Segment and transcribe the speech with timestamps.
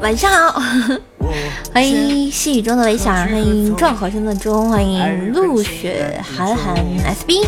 [0.00, 0.62] 晚上好，
[1.72, 7.46] 欢迎细雨中的微笑，欢迎壮火声的钟，欢迎陆雪寒寒 SB，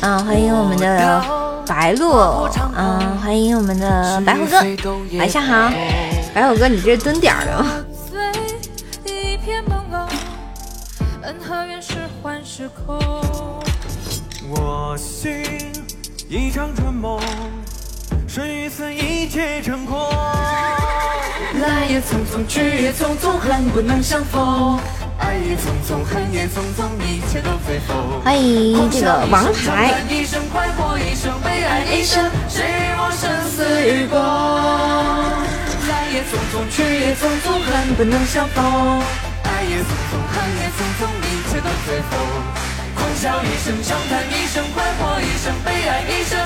[0.00, 1.22] 啊，欢迎我们的
[1.66, 4.60] 白鹿，啊，欢迎我们的白虎哥，
[5.18, 5.70] 晚上好，
[6.34, 7.70] 白虎哥，你这是蹲点了吗？
[14.52, 15.44] 我心
[16.28, 17.20] 一场春梦。
[18.26, 19.98] 生与死，一切成空。
[21.60, 24.78] 来也匆匆，去也匆匆，恨不能相逢。
[25.18, 27.96] 爱也匆匆，恨也匆匆，一切都随风。
[28.24, 30.00] 欢迎这个王牌。
[30.08, 34.16] 一生快活，一生悲哀，一生谁与我生死与共？
[35.88, 38.64] 来也匆匆，去也匆匆，恨不能相逢。
[39.44, 42.12] 爱也匆匆，恨也匆匆，一切都随风。
[42.96, 46.38] 空笑一声长叹，一生快活，一生悲哀，一生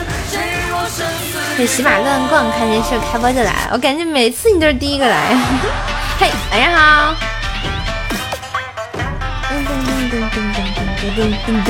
[1.56, 5.36] 这喜马乱逛看电视开播就来，我感觉每次你都是第一个来。
[6.18, 7.14] 嘿，晚上好。
[9.48, 9.70] 噔噔
[10.10, 10.58] 噔噔噔
[10.98, 11.68] 噔噔噔噔。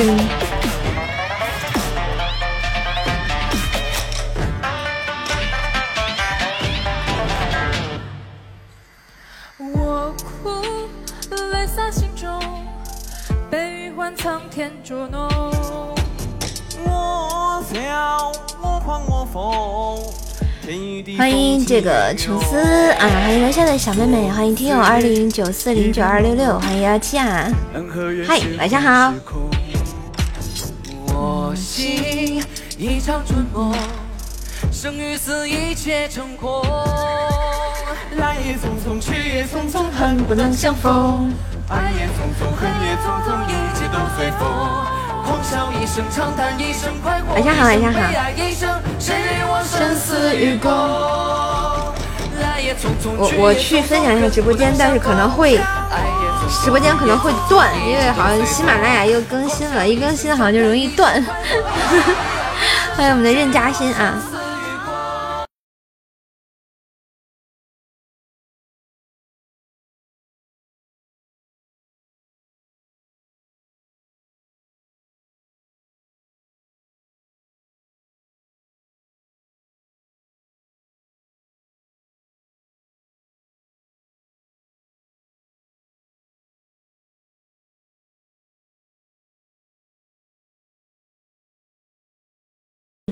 [9.75, 10.49] 我哭，
[11.51, 12.41] 泪洒心中。
[13.51, 15.34] 悲欢苍天捉弄。
[21.17, 27.47] 欢迎这个琼斯啊，欢迎楼下的小妹妹，欢迎听友二零九四零九二六六，欢迎幺七啊，
[28.27, 29.13] 嗨，晚上好。
[31.13, 32.43] 我心
[32.77, 33.73] 一场春梦，
[34.71, 36.61] 生与死一切成空。
[38.17, 41.33] 来也匆匆，去也匆匆，恨不能相逢。
[41.69, 44.43] 爱也匆匆，恨也匆匆，一切都随风。
[45.85, 47.53] 一声，长叹一声，快活一生，
[47.93, 48.67] 悲哀一生，
[48.99, 50.71] 谁与我生死与共？
[52.41, 55.59] 来也匆匆，我我去分享一下直播间，但是可能会
[56.63, 61.23] 直播间可能会断，因为好像喜马拉雅又更新了，一更新好像就容易断。
[62.97, 64.15] 欢迎我们的任嘉欣啊！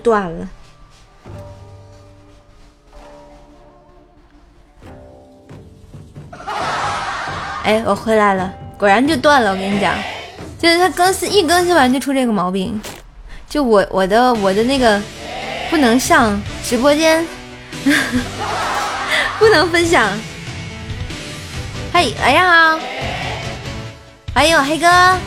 [0.02, 0.50] 断了，
[7.64, 9.52] 哎，我回来了，果然就断了。
[9.52, 9.94] 我跟你讲，
[10.58, 12.82] 就是它更新一更新完就出这个毛病，
[13.48, 15.00] 就我我的我的那个
[15.70, 17.24] 不能上直播间，
[19.38, 20.10] 不能分享。
[21.94, 22.80] 嘿，晚上好，
[24.34, 24.88] 欢迎我黑哥。
[24.88, 25.20] 啊，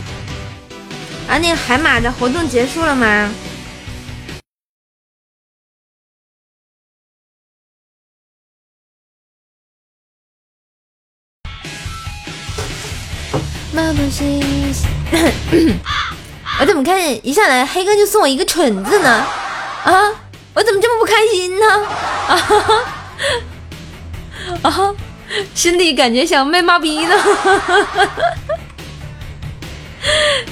[1.41, 3.31] 那个海马的活动结束了吗？
[16.60, 19.26] 我怎么看见一上来黑哥就送我一个蠢字呢？
[19.84, 20.12] 啊，
[20.54, 21.66] 我怎么这么不开心呢？
[22.28, 22.84] 啊哈
[24.62, 24.94] 啊，
[25.54, 27.16] 心里感觉想被骂逼呢？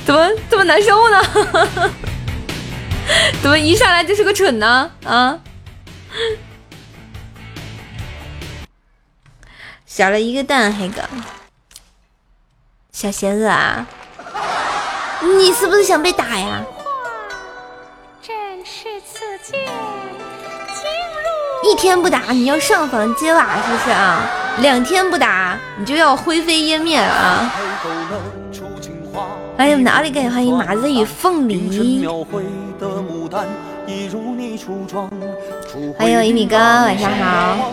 [0.04, 1.22] 怎么这么难受呢？
[3.40, 4.90] 怎么一上来就是个蠢呢？
[5.04, 5.38] 啊，
[9.86, 11.00] 小了一个蛋，黑哥。
[12.94, 13.84] 小邪恶啊，
[15.36, 16.64] 你是不是想被打呀？
[21.64, 24.20] 一天不打你要上房揭瓦是不是啊？
[24.60, 27.52] 两天不打你就要灰飞烟灭了啊！
[29.56, 32.06] 欢迎我们的奥利给，欢迎麻子与凤梨，
[35.98, 37.72] 欢迎一米哥，晚上好。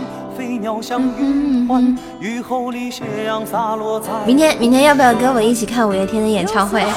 [4.26, 6.84] 明天，明天要不要跟我一起看五月天的演唱会？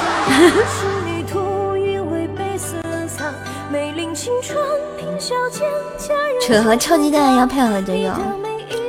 [6.41, 8.13] 扯和臭鸡蛋要配合着用。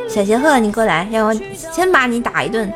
[0.08, 1.34] 小邪鹤，你过来，让我
[1.72, 2.72] 先把你打一顿，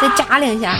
[0.00, 0.74] 再扎两下。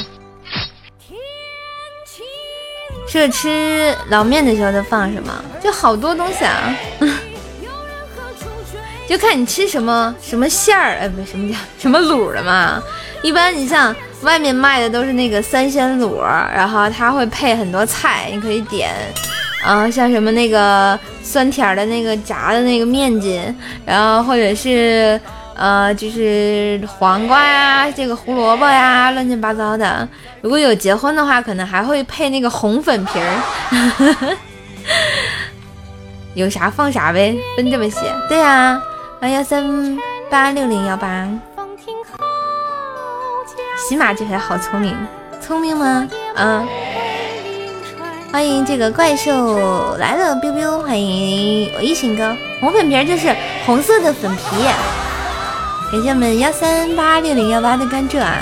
[3.06, 5.32] 是吃老面的时候都放什么？
[5.60, 6.74] 就好多东西啊。
[9.10, 12.80] 就看你吃什么什么馅儿，哎，不，什么叫什么卤的嘛？
[13.22, 13.92] 一般你像
[14.22, 18.88] 外面卖的都是那个三鲜卤，然后它会配很多菜，你可以点
[19.64, 23.52] 啊，像什么那个酸甜的那个炸的那个面筋，
[23.84, 25.20] 然后或者是
[25.56, 30.08] 呃，就是黄瓜呀，这个胡萝卜呀，乱七八糟的。
[30.40, 34.36] 如果有结婚的话，可能还会配那个红粉皮儿。
[36.34, 38.00] 有啥放啥呗，分这么些。
[38.28, 38.80] 对呀，
[39.28, 39.98] 幺三
[40.30, 41.28] 八六零幺八。
[43.76, 44.96] 喜马这回好聪明，
[45.40, 46.08] 聪明吗？
[46.36, 46.66] 嗯。
[48.32, 50.78] 欢迎这个怪兽来了，biu biu！
[50.82, 53.34] 欢迎我一群哥，红粉皮就是
[53.66, 54.42] 红色的粉皮。
[55.92, 58.38] 感谢我们幺三八六零幺八的关注啊！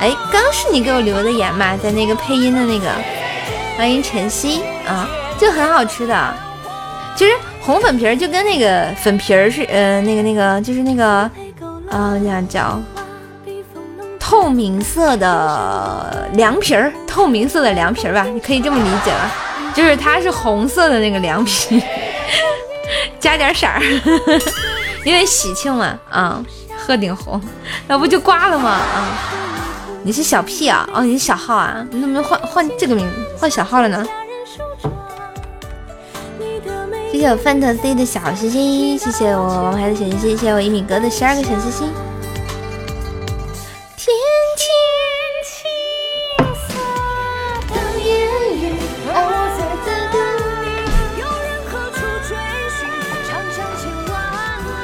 [0.00, 2.88] 哎，刚是你给我留的言吧，在那个配音的那个。
[3.76, 5.06] 欢迎晨曦啊，
[5.38, 6.34] 就很好吃的。
[7.16, 11.06] 其实红粉皮儿就跟那个粉皮儿是，呃，那个那个就是那个，
[11.90, 12.78] 啊，这样叫。
[14.20, 19.32] 透明色的凉皮儿，透明色的凉皮儿吧，你可以这么理解吧，
[19.74, 21.82] 就是它是红色的那个凉皮，
[23.20, 23.80] 加点色儿，
[25.04, 26.42] 因为喜庆嘛，啊，
[26.76, 27.40] 鹤顶红，
[27.86, 28.70] 那不就挂了吗？
[28.70, 29.18] 啊，
[30.02, 30.88] 你是小屁啊？
[30.92, 31.86] 哦，你是小号啊？
[31.90, 33.06] 你怎么换换这个名，
[33.38, 34.04] 换小号了呢？
[37.24, 41.90] 谢谢我 fantasy 的小星星，谢谢我王牌的小星星，谢谢我一米哥的十二个小星星。
[43.96, 44.14] 天
[45.46, 45.64] 青
[46.68, 46.76] 色
[47.72, 48.28] 等烟
[48.60, 48.76] 雨，
[49.08, 49.88] 而我在等
[50.60, 50.68] 你。
[51.18, 52.36] 有人何处追
[52.76, 52.84] 寻？
[53.26, 54.20] 长江千万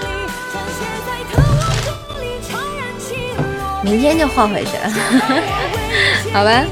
[0.01, 0.03] 里，
[0.51, 3.05] 转写在特望歌里，怅然起
[3.37, 3.45] 落。
[3.83, 4.89] 明天就换回去了，
[6.33, 6.65] 好吧？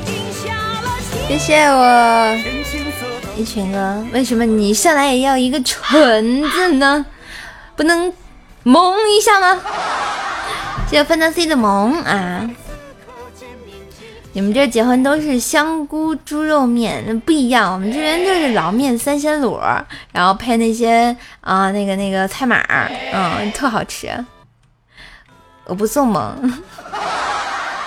[1.28, 2.34] 谢谢我
[3.38, 7.06] 一群哥，为什么你上来也要一个纯字呢？
[7.76, 8.12] 不能
[8.64, 9.60] 萌一下吗？
[10.90, 12.50] 谢谢 fantasy 的萌啊！
[14.32, 17.72] 你们这结婚都是香菇猪肉面，那不一样。
[17.72, 19.60] 我们这边就是老面三鲜卤，
[20.10, 22.60] 然后配那些啊那个那个菜码，
[23.12, 24.08] 嗯，特好吃。
[25.64, 26.34] 我不送萌，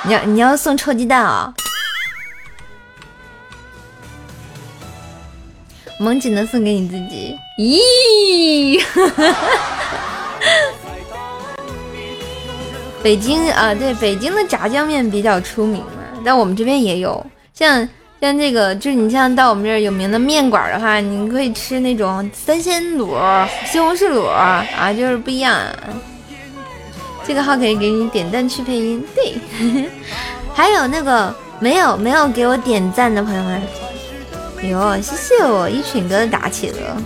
[0.03, 1.53] 你要你要送臭鸡蛋啊！
[6.01, 7.37] 萌只能送给你自己。
[7.59, 8.83] 咦！
[13.03, 15.87] 北京啊，对，北京的炸酱面比较出名嘛，
[16.23, 17.87] 但我们这边也有，像
[18.19, 23.15] 像这个，就是你像到我们这儿有名的面馆的话，你可以吃那种三鲜卤、
[23.65, 24.63] 西红柿卤啊，
[24.93, 25.57] 就是不一样。
[27.25, 29.33] 这个号可以给你点赞去配音，对。
[30.53, 33.61] 还有那个没有没有给我点赞的朋友们，
[34.63, 37.01] 哟，谢谢我一群哥的打起了。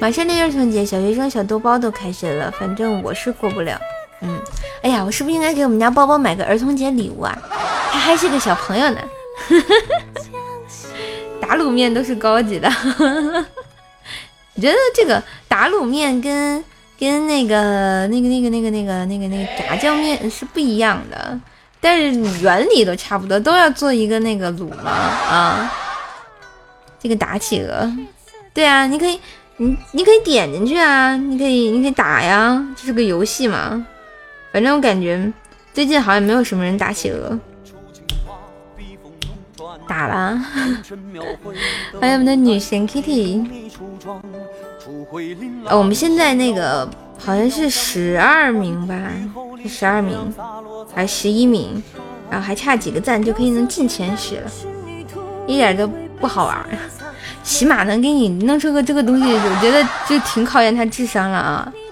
[0.00, 3.80] 马上六一儿童节，小学生小豆包都开学了，反正我是过不了。
[4.20, 4.38] 嗯，
[4.82, 7.38] 哎呀，我是不是应该给我们家包包买个儿童节礼物啊？
[7.92, 8.98] 他还是个小朋友呢。
[11.40, 12.68] 打卤面都是高级的。
[14.56, 16.64] 我觉得这个打卤面跟
[16.98, 21.38] 跟那个那个那个那个那个那个那个炸酱面是不一样的，
[21.86, 25.72] 但是原理都差不多，都要做一个那个卤嘛啊。
[26.98, 27.88] 这个打企鹅，
[28.52, 29.20] 对啊，你可以。
[29.58, 33.86] 你你可以点进去啊，你可以你可以打呀，这是个游戏嘛。
[34.52, 35.32] 反正我感觉
[35.72, 37.38] 最近好像没有什么人打企鹅，
[39.88, 40.38] 打了。
[41.98, 43.48] 欢迎我们的女神 Kitty。
[45.66, 46.88] 呃，我们现在那个
[47.18, 48.94] 好像是十二名吧，
[49.68, 50.16] 十二名
[50.94, 51.82] 还是十一名，
[52.30, 54.50] 然后还差几个赞就可以能进前十了，
[55.46, 55.88] 一点都
[56.20, 56.64] 不好玩。
[57.42, 61.72] 起码能给你弄出个这个东西，我觉得就挺考验他智商了啊！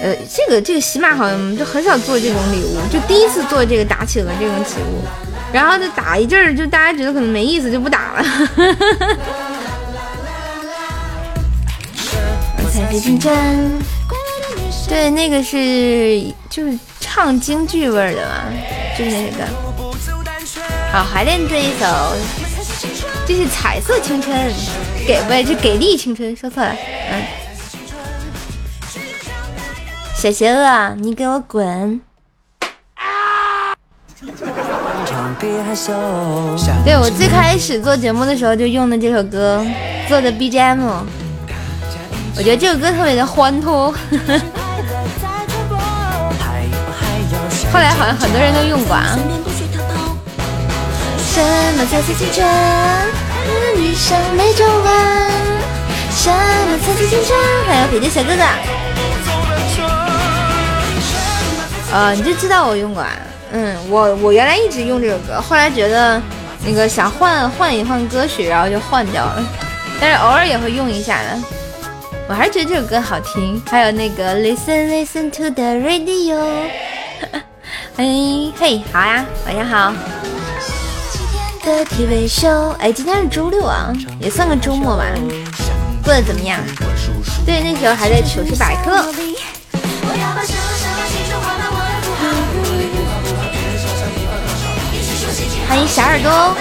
[0.00, 4.62] 呃，这个这个喜马好像就很少做这种礼物，就第一次做这个打企鹅这种礼
[4.92, 5.02] 物，
[5.52, 8.24] 然后就打一阵儿，就大家觉得可能没意思，就不打了。
[12.70, 13.82] 彩色金针，
[14.88, 18.44] 对，那个是就是唱京剧味儿的嘛，
[18.98, 19.44] 就是那个。
[20.90, 21.86] 好，还练这一首，
[23.24, 24.36] 这是彩色青春，
[25.06, 25.30] 给不？
[25.46, 26.74] 这给力青春，说错了，
[27.12, 27.22] 嗯。
[30.16, 32.00] 小邪恶，你给我滚！
[36.84, 39.64] 对我最开始做节目的时候就用的这首歌
[40.08, 40.80] 做的 BGM，
[42.36, 43.94] 我觉得这首歌特别的欢脱。
[47.72, 49.18] 后来好像很多人都用过啊。
[51.20, 51.40] 什
[51.76, 52.46] 么才是青春？
[53.76, 54.86] 女生没皱纹。
[56.10, 57.38] 什么才是青春？
[57.66, 58.42] 还有北京小哥哥。
[61.92, 63.10] 呃，你就知道我用过啊？
[63.52, 66.20] 嗯，我我原来一直用这首歌，后来觉得
[66.66, 69.42] 那个想换换一换歌曲，然后就换掉了。
[70.00, 71.38] 但是偶尔也会用一下的。
[72.28, 73.62] 我还是觉得这首歌好听。
[73.70, 76.36] 还有那个 Listen Listen to the Radio。
[77.98, 78.04] 哎
[78.56, 79.92] 嘿，好呀，晚上好。
[81.64, 85.04] 的 TV 秀，哎，今天是周六啊，也算个周末吧。
[86.04, 86.60] 过得怎么样？
[87.44, 89.12] 对，那时候还在糗事百科。
[95.68, 96.54] 欢迎小耳朵，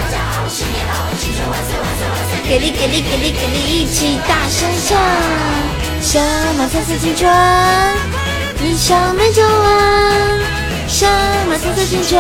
[2.50, 4.98] 给力给力给力给力，一起大声唱！
[6.02, 6.20] 什
[6.58, 7.32] 么才是青春？
[8.64, 10.57] 一生没走完。
[10.88, 11.06] 什
[11.48, 12.20] 么才是青春？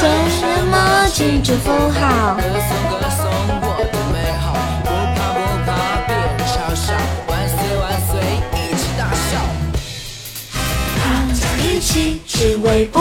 [0.00, 0.06] 什
[0.70, 2.36] 么青春符号？
[11.62, 13.00] 一起吃微波，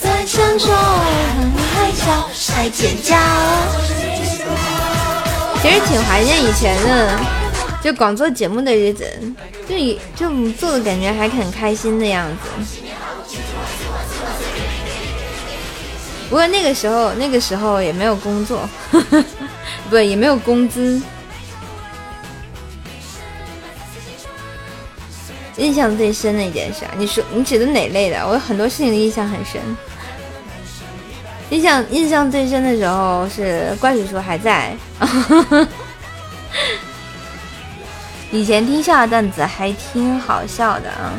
[0.00, 0.72] 在享受，
[1.74, 3.14] 还笑还尖叫。
[5.60, 7.18] 其实挺怀念以前的，
[7.84, 9.06] 就光做节目的日子，
[9.68, 9.76] 就
[10.16, 12.48] 就做的感觉还很开心的样子。
[16.30, 18.66] 不过那个时候，那个时候也没有工作，
[19.90, 20.98] 不，也没有工资。
[25.58, 28.26] 印象最深的一件事啊，你说你指的哪类的？
[28.26, 29.60] 我有很多事情的印象很深。
[31.50, 34.74] 印象印象最深的时候是怪叔叔还在，
[38.34, 41.14] 以前听笑话段子还挺好笑的啊，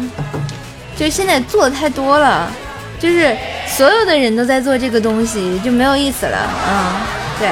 [0.97, 2.51] 就现在做的太多了，
[2.99, 3.33] 就是
[3.65, 7.07] 所有的人都在做这个东西，就没有意思了啊。
[7.39, 7.49] 对，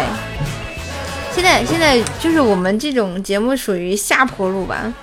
[1.34, 4.94] 现在现在就是我们这种节目属于下坡路吧。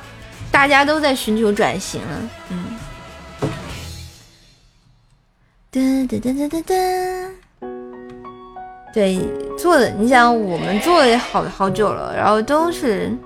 [0.51, 2.09] 大家都在寻求转型了，
[2.51, 2.65] 嗯。
[5.71, 6.75] 哒哒哒哒哒哒。
[8.93, 9.19] 对，
[9.57, 13.17] 做的，你想我们做的好好久了，然后都是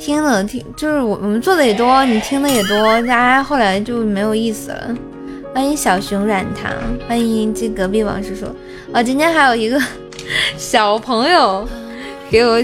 [0.00, 4.96] 听了听，就是我我们做的也多，你听的也多，大家后来就没有意思了。
[5.54, 6.72] 欢迎小熊软糖，
[7.06, 8.46] 欢迎这隔壁王叔叔。
[8.94, 9.78] 啊，今天还有一个
[10.56, 11.68] 小朋友
[12.30, 12.58] 给我。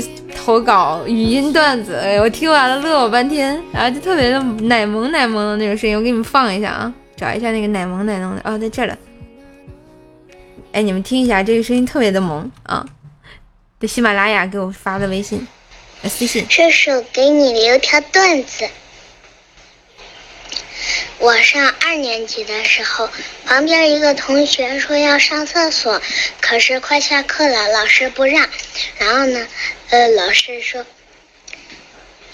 [0.45, 8.97] 投稿语音段子，哎，我听完了乐我半天，然后就特别的奶萌奶萌的那种声音，我给你们放一下啊，找一下那个奶萌奶萌的，哦，在这了，
[10.71, 12.87] 哎，你们听一下，这个声音特别的萌啊，
[13.81, 15.45] 在喜马拉雅给我发的微信，
[16.08, 18.68] 私信，射手给你留条段子。
[21.18, 23.08] 我上二年级的时候，
[23.46, 26.00] 旁边一个同学说要上厕所，
[26.40, 28.48] 可是快下课了，老师不让。
[28.98, 29.48] 然后呢，
[29.90, 30.84] 呃，老师说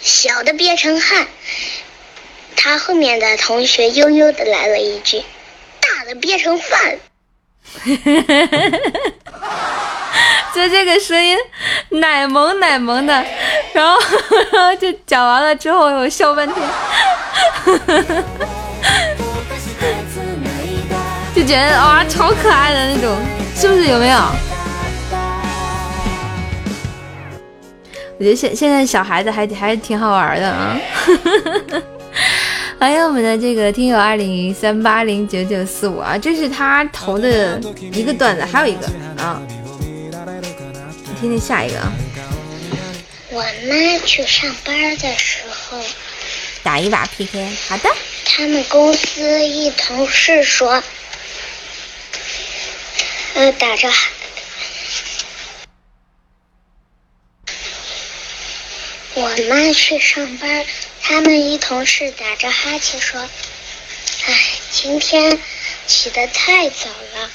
[0.00, 1.28] 小的憋成汗。
[2.56, 5.22] 他后面的同学悠悠的来了一句
[5.80, 6.98] 大的憋成饭。
[10.54, 11.36] 就这个声音，
[11.88, 13.24] 奶萌奶萌的，
[13.72, 13.98] 然后
[14.78, 16.56] 就讲完了之后，我笑半天。
[21.34, 23.16] 就觉得哇，超可爱的那种，
[23.56, 24.18] 是不是有没有？
[28.18, 30.76] 我觉得现现在小孩子还还挺好玩的啊！
[32.82, 37.56] 欢迎我们的这个听友二零三八零九九四五啊，这是他投的
[37.92, 38.88] 一个段子，还有一个
[39.22, 39.40] 啊，
[39.86, 40.10] 你
[41.20, 41.92] 听听下一个啊。
[43.30, 45.80] 我妈去上班的时候
[46.64, 47.88] 打一把 PK，好的。
[48.24, 50.82] 他们公司一同事说。
[53.34, 53.88] 呃，打着，
[59.14, 60.64] 我妈去上班，
[61.02, 63.20] 他们一同事打着哈欠说
[64.26, 64.38] ：“哎，
[64.70, 65.38] 今天
[65.86, 67.30] 起得太早了，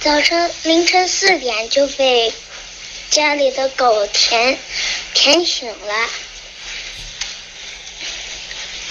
[0.00, 2.32] 早晨凌晨四点就被
[3.10, 4.58] 家里的狗舔
[5.14, 6.10] 舔醒了。”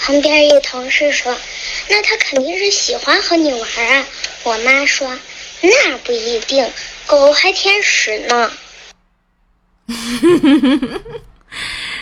[0.02, 1.38] 旁边一同事说
[1.88, 4.06] ：“那他肯定是喜欢和你玩啊。”
[4.44, 5.18] 我妈说。
[5.64, 6.74] 那不一定，
[7.06, 8.52] 狗还舔屎呢。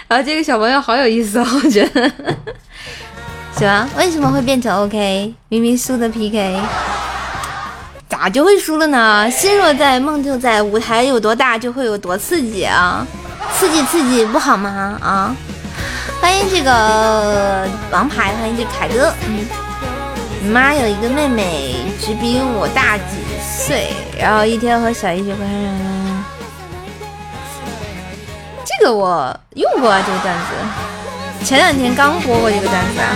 [0.09, 2.11] 啊，这个小朋友好有意思哦，我觉得。
[3.55, 3.87] 喜欢？
[3.95, 5.31] 为什么会变成 OK？
[5.49, 6.59] 明明输的 PK，
[8.09, 9.29] 咋就会输了呢？
[9.29, 13.05] 心若在，梦就在，舞台有多大就会有多刺激啊！
[13.55, 14.97] 刺激刺激不好吗？
[14.99, 15.35] 啊！
[16.19, 19.13] 欢迎这个王牌，欢迎这凯哥。
[19.27, 19.45] 嗯，
[20.41, 23.03] 你妈有一个妹妹，只比我大几
[23.45, 25.98] 岁，然后一天和小姨学关。
[28.79, 33.11] 这个我用过啊，这个段子，前两天刚播过这个段子啊。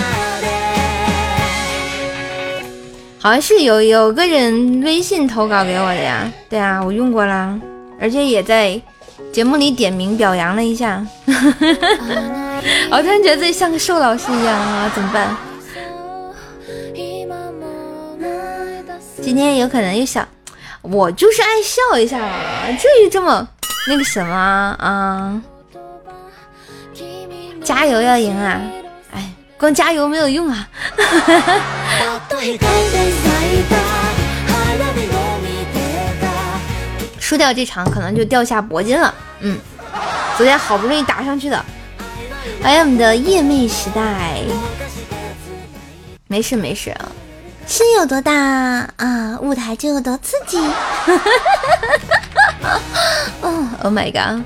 [3.17, 7.57] 好像是有有个人微信投稿给我的呀，对啊，我用过啦，
[7.97, 8.77] 而且也在
[9.31, 11.01] 节目里点名表扬了一下。
[12.91, 15.33] 我突然觉得自己像个瘦老师一样啊，怎么办？
[19.21, 20.27] 今天有可能又想，
[20.81, 23.47] 我就是爱笑一下啊，至于这么
[23.87, 25.41] 那个什么啊？
[27.63, 28.59] 加油要赢啊！
[29.13, 30.67] 哎，光加油没有用啊！
[37.19, 39.13] 输掉这场可能就掉下铂金了。
[39.39, 39.57] 嗯，
[40.37, 41.65] 昨天好不容易打上去的。
[42.61, 44.41] 欢迎我们的夜魅时代，
[46.27, 47.07] 没事没事啊，
[47.65, 50.59] 心有多大啊，舞台就有多刺激。
[53.41, 54.43] 哦，Oh my god，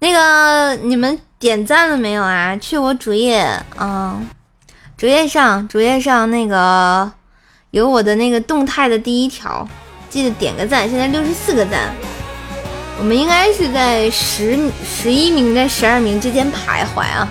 [0.00, 2.56] 那个你们点赞了没有啊？
[2.56, 3.40] 去我主页
[3.76, 4.18] 啊，
[4.96, 7.12] 主页上主页上那个
[7.72, 9.68] 有我的那个动态的第一条，
[10.08, 10.88] 记得点个赞。
[10.88, 11.94] 现在六十四个赞，
[12.98, 17.28] 我们应该是在十十一名在十二名之间徘徊啊。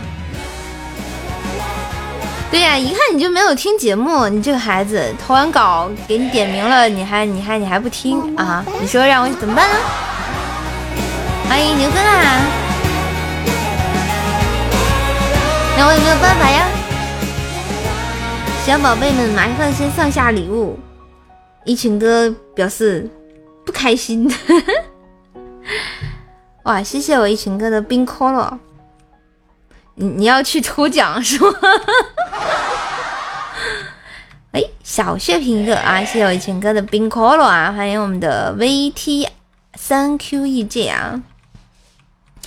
[2.52, 8.64] 对呀，一看你就没有听节目，你这个孩子投完稿给你点名了，你还你还你还不听啊？
[8.80, 9.76] 你说让我怎么办呢？
[11.50, 12.65] 欢迎牛哥啊！
[15.78, 16.66] 那我也没有办法呀。
[18.66, 20.80] 小宝贝们，麻烦先上下礼物。
[21.66, 23.08] 一群哥表示
[23.66, 24.32] 不开心。
[26.64, 28.58] 哇，谢谢我一群哥的冰可乐。
[29.96, 31.54] 你你要去抽奖是吗？
[34.52, 39.28] 哎，小血瓶哥啊，谢谢我一群哥的冰可乐啊，欢迎我们的 VT
[39.76, 41.22] 三 QEJ 啊。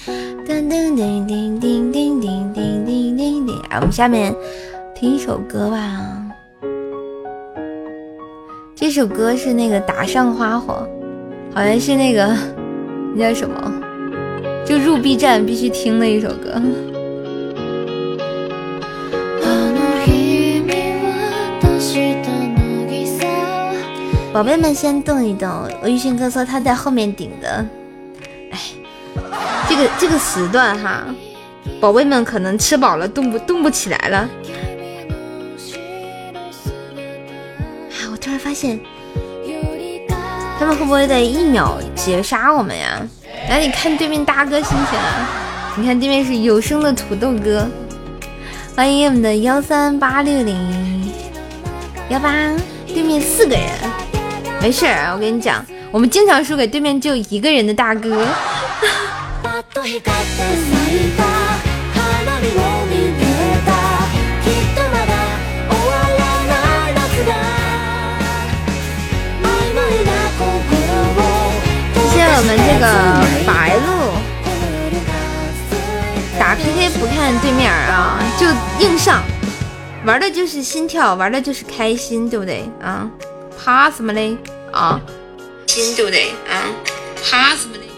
[0.06, 2.87] 噔噔噔噔噔噔噔噔。
[3.18, 3.60] 叮叮叮！
[3.68, 4.32] 哎，我们下面
[4.94, 6.06] 听一首歌吧。
[8.76, 10.88] 这首歌是那个打上花火，
[11.52, 12.32] 好像是那个
[13.16, 13.74] 那叫什么？
[14.64, 16.62] 就入 B 站必须听的一首歌。
[24.32, 25.50] 宝贝们先动一动，
[25.82, 27.66] 我玉勋哥说他在后面顶的。
[28.52, 28.58] 哎，
[29.68, 31.02] 这个这个时段哈，
[31.80, 34.28] 宝贝们可能吃饱了，动不动不起来了。
[37.88, 38.78] 啊，我突然发现，
[40.58, 43.00] 他们会不会在一秒截杀我们呀？
[43.48, 45.74] 来，你看对面大哥心情啊！
[45.76, 47.68] 你看对面是有声的土豆哥，
[48.74, 51.12] 欢迎我们的幺三八六零
[52.08, 52.32] 幺八，
[52.88, 53.64] 对面四个人。
[54.60, 58.26] 没事儿，我跟你讲，我们经常输给对面就一个人的大哥。
[62.40, 62.44] 谢
[72.14, 72.84] 谢我们这个
[73.44, 73.50] 白
[73.86, 73.88] 鹿，
[76.38, 78.46] 打 PK 不看对面啊，就
[78.84, 79.22] 硬上，
[80.04, 83.10] 玩的就是心跳，玩的就是开心，对不对啊？
[83.62, 84.36] 怕什么嘞？
[84.72, 85.00] 啊，
[85.66, 86.30] 心对不对？
[86.48, 86.70] 啊，
[87.28, 87.88] 怕什么嘞？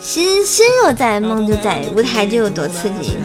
[0.00, 3.18] 心心若在，梦就在，舞台就有多刺激。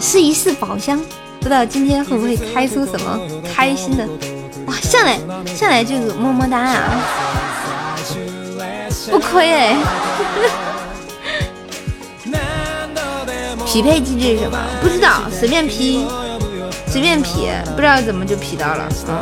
[0.00, 0.98] 试一试宝箱，
[1.40, 3.20] 不知道今天会不会开出什么
[3.54, 4.06] 开心的？
[4.66, 5.18] 哇，上来
[5.54, 7.00] 上来就是么么哒啊！
[9.10, 9.76] 不亏哎。
[13.66, 14.58] 匹配机制是什么？
[14.80, 16.06] 不知道，随便 P，
[16.86, 18.88] 随便 P，不知道怎么就 P 到了。
[19.08, 19.20] 嗯。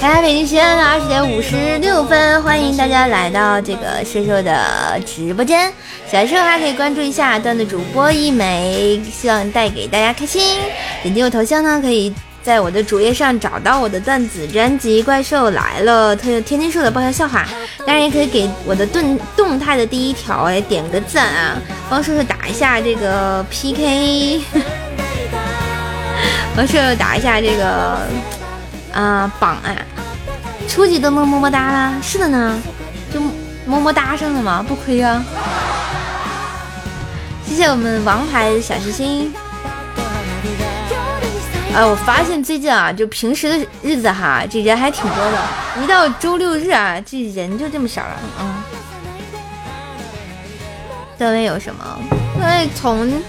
[0.00, 5.72] 来，北京时间的二十点五十六分，欢迎大家来到这个瘦瘦的直播间。
[6.12, 10.58] 喜欢瘦的话可以关注一下段子主播一枚，希望带给大家开心。
[11.02, 12.12] 点击我头像呢，可以。
[12.42, 17.48] 在我的主页上找到我的段子专辑《怪兽来了》，特天天说的爆笑笑话，
[17.86, 21.56] 当然也可以给我的动动态的第一条哎点个赞啊，
[21.88, 24.42] 帮叔叔打一下这个 PK，
[26.54, 28.00] 帮叔叔打一下这个
[28.92, 29.72] 啊榜啊，
[30.68, 32.60] 初级都么么么哒啦，是的呢，
[33.14, 33.18] 就
[33.64, 35.24] 么么哒上了吗，不亏啊，
[37.54, 39.30] 谢谢我们王牌小星星。
[41.74, 45.38] 哎，我发现最近啊，就平时的日子哈，这人还挺多的。
[45.82, 48.18] 一到周六日啊，这人就这么少了。
[48.40, 48.54] 嗯。
[51.18, 51.84] 段位有什么？
[52.38, 53.22] 段位从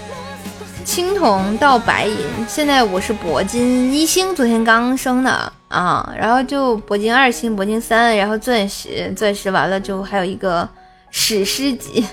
[0.86, 2.16] 青铜到白银，
[2.48, 10.66] 现在我是铂金一星，昨天刚升的啊，然后就铂金二星、铂金三，然后钻石，钻石完了就还有一个
[11.10, 12.06] 史诗级，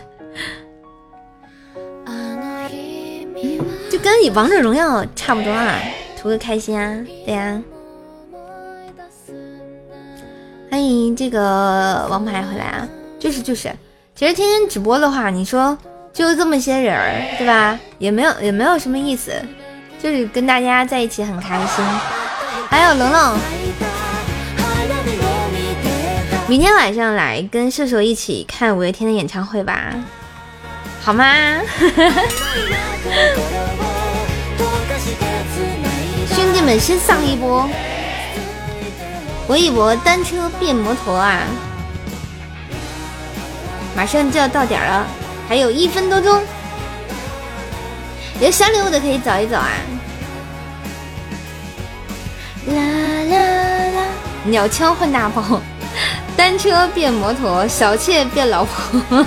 [4.02, 5.80] 跟王者荣耀差不多啊，
[6.20, 7.62] 图个开心啊，对呀。
[10.72, 12.88] 欢迎这个王牌回来啊！
[13.20, 13.72] 就是就是，
[14.16, 15.78] 其实天天直播的话，你说
[16.12, 17.78] 就这么些人儿，对吧？
[18.00, 19.32] 也没有也没有什么意思，
[20.02, 21.86] 就是跟大家在一起很开心。
[22.70, 23.38] 还有冷冷，
[26.48, 29.94] 明天晚上来跟射手一起看五月天的演唱会吧，
[31.02, 31.24] 好吗？
[36.34, 37.68] 兄弟们，先上一波！
[39.48, 41.42] 搏一搏，单车变摩托啊！
[43.96, 45.06] 马上就要到点了，
[45.50, 46.42] 还有一分多钟，
[48.40, 49.68] 有小礼物的可以走一走啊！
[52.68, 52.76] 啦
[53.30, 53.38] 啦
[53.96, 54.04] 啦！
[54.46, 55.62] 鸟枪换大炮，
[56.38, 59.26] 单车变摩托，小妾变老婆，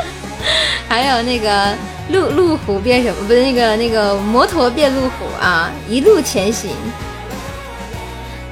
[0.86, 1.74] 还有那个
[2.12, 3.26] 路路虎变什么？
[3.26, 5.72] 不是那个那个摩托变路虎啊！
[5.88, 6.70] 一路前行。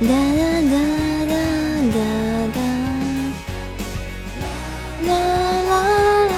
[0.00, 0.12] 哒哒
[0.72, 0.76] 哒
[1.28, 1.34] 哒
[1.92, 1.98] 哒
[2.56, 2.58] 哒
[5.06, 5.12] 啦
[5.68, 5.70] 啦
[6.26, 6.34] 啦！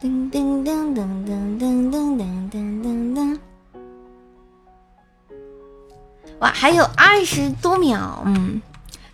[0.00, 1.94] 噔噔噔噔噔噔噔
[2.50, 3.11] 噔噔噔！
[6.42, 8.60] 哇，还有二十多秒，嗯，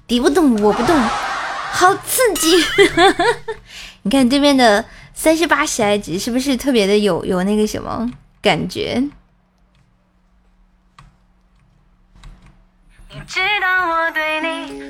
[0.07, 2.57] 敌不动我不动，好刺激！
[4.01, 8.11] 你看对面的三十八喜爱值是不是特别的有有那个什么
[8.41, 9.03] 感觉？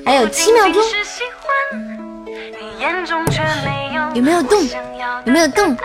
[0.05, 0.81] 还有七秒钟，
[4.13, 4.65] 有没有动？
[5.25, 5.75] 有没有动？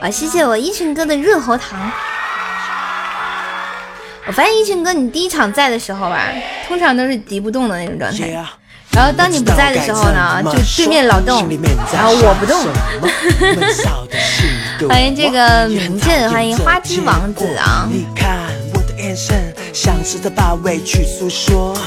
[0.00, 1.90] 啊，谢谢我一群哥的热喉糖。
[4.30, 6.28] 我发现一群哥，你第一场在的时候吧，
[6.68, 8.28] 通常都是敌不动的那种状态。
[8.92, 11.48] 然后当你不在的时候呢，就对面老动，
[11.92, 12.56] 然后我不动。
[14.88, 17.90] 欢迎 这个明震，欢迎花枝王子啊。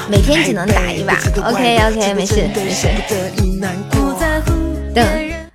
[0.09, 1.13] 每天只能打一把
[1.45, 2.89] ，OK OK，没事没事。
[4.93, 5.07] 等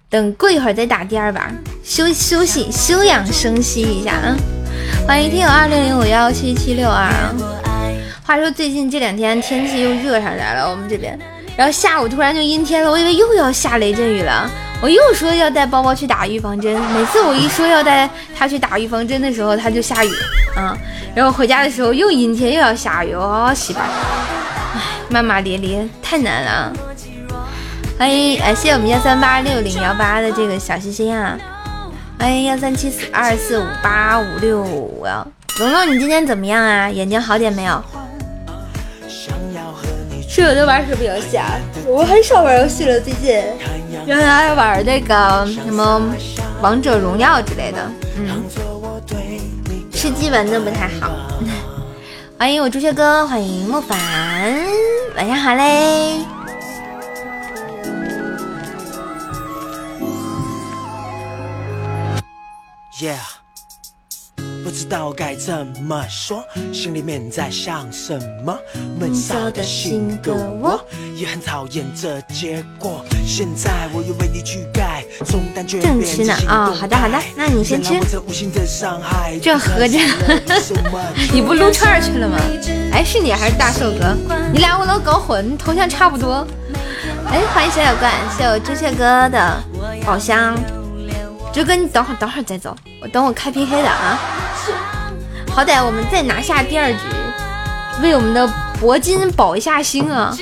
[0.08, 1.52] 等，过一会儿再打第二把，
[1.84, 4.34] 休休息休养生息一下啊！
[5.08, 7.34] 欢迎听友二零零五幺七七六二啊。
[8.26, 11.18] 话说最近这两天天气又热上来了，我们这边，
[11.56, 14.46] 然后下午突然就阴天了，我以为又要下雷阵雨了。
[14.82, 20.10] 我又说要带包包去打预防针，每次我一说要带他去打预防针的时候，他就下雨
[20.54, 20.76] 啊。
[21.14, 23.88] 然后回家的时候又阴天又要下雨，哦，洗吧。
[24.74, 26.72] 唉，骂骂咧咧，太难了。
[27.98, 31.38] 欢迎，感谢我们幺三八六零幺八的这个小心心啊。
[32.18, 35.06] 欢迎幺三七四二四五八五六五。
[35.60, 36.90] 龙龙，你今天怎么样啊？
[36.90, 37.80] 眼睛好点没有？
[40.28, 41.46] 室友都玩什么游戏啊？
[41.86, 43.40] 我很少玩游戏了，最近。
[44.04, 46.02] 原来玩那个什么
[46.60, 47.78] 王者荣耀之类的，
[48.16, 48.42] 嗯，
[49.92, 51.10] 吃鸡玩的不太好。
[52.36, 53.96] 欢迎我朱雀哥，欢迎莫凡，
[55.16, 56.18] 晚上好嘞。
[63.00, 63.18] Yeah。
[64.64, 68.58] 不知道该怎么说，心里面在想什么。
[68.98, 70.84] 闷骚的性格，我
[71.14, 73.04] 也很讨厌这结果。
[73.24, 78.00] 现在我又为你去改，从单纯正吃呢啊，好的好的，那你先吃。
[79.40, 79.98] 这合着，
[81.32, 82.36] 你 不撸串去了吗？
[82.92, 84.16] 哎，是你还是大寿哥？
[84.52, 86.44] 你俩我老搞混，头像差不多。
[87.30, 89.62] 哎，欢迎小小怪，谢我朱雀哥的
[90.04, 90.58] 宝箱。
[91.52, 94.18] 哲哥，你等会儿等会儿再走，我等我开 PK 的啊。
[95.50, 96.98] 好歹我们再拿下第二局，
[98.02, 98.48] 为我们的
[98.80, 100.32] 铂金保一下心啊！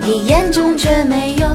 [0.00, 1.46] 你眼中却没有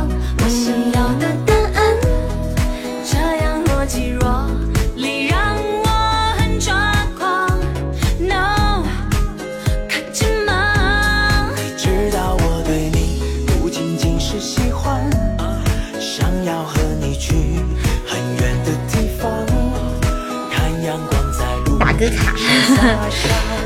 [21.97, 22.31] 个卡，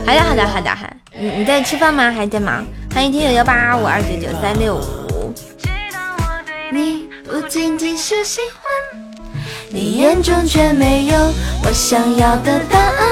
[0.05, 0.89] 好的好的好的哈，
[1.19, 2.09] 你你在吃饭吗？
[2.11, 2.65] 还在忙？
[2.93, 5.33] 欢迎听友幺八五二九九三六五。
[6.71, 9.01] 你不仅仅是喜欢，
[9.69, 11.17] 你眼中却没有
[11.63, 13.07] 我我想要的答案。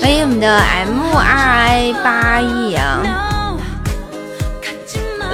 [0.00, 3.56] 欢迎我们的 M 二 I 八亿啊！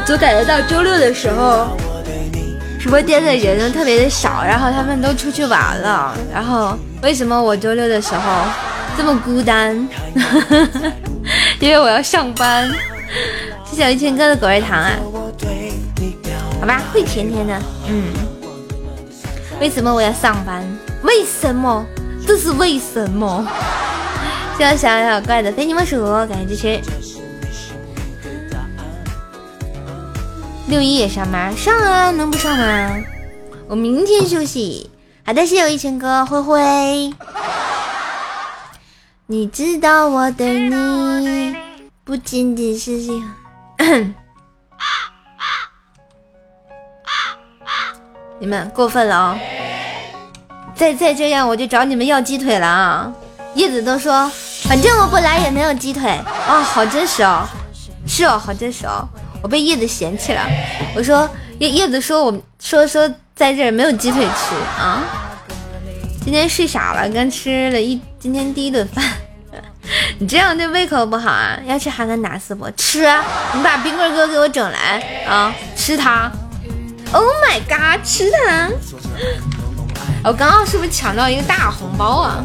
[0.06, 1.76] 就感觉到周六的时候，
[2.86, 6.16] 直播间的人特别的少，然后他们都出去玩了。
[6.32, 8.44] 然后为什么我周六的时候
[8.96, 9.76] 这么孤单？
[11.58, 12.72] 因为我要上班。
[13.64, 14.92] 谢谢我一千哥的果味糖啊！
[16.60, 17.60] 好吧，会甜甜的。
[17.88, 18.04] 嗯，
[19.60, 20.62] 为什么我要上班？
[21.02, 21.84] 为什么？
[22.24, 23.44] 这是为什么？
[24.56, 27.15] 谢谢小小怪的非你莫属，感谢支持。
[30.68, 32.96] 六一也上班，上啊，能不上吗？
[33.68, 34.90] 我明天休息。
[35.24, 37.14] 好的，谢谢我一千哥，灰灰。
[39.26, 41.56] 你知道我对你
[42.04, 43.10] 不仅仅是喜
[43.78, 43.78] 欢。
[48.38, 49.38] 你们过分了啊！
[50.74, 53.12] 再再这样，我就找你们要鸡腿了啊！
[53.54, 54.30] 叶子都说，
[54.64, 56.10] 反正我不来也没有鸡腿
[56.46, 57.46] 啊，好真实哦，
[58.06, 59.08] 是哦，好真实哦，
[59.42, 60.42] 我被叶子嫌弃了。
[60.94, 65.02] 我说叶叶子说，我说说在这没有鸡腿吃啊。
[66.24, 69.04] 今天睡傻了，刚吃了一今天第一顿饭。
[70.18, 71.56] 你这样对胃口不好啊！
[71.64, 72.68] 要吃哈根达斯不？
[72.72, 73.06] 吃，
[73.54, 75.54] 你把冰棍哥给我整来啊！
[75.76, 76.28] 吃它。
[77.12, 78.04] Oh my god！
[78.04, 78.68] 吃它！
[80.24, 82.44] 我刚刚是不是抢到一个大红包啊？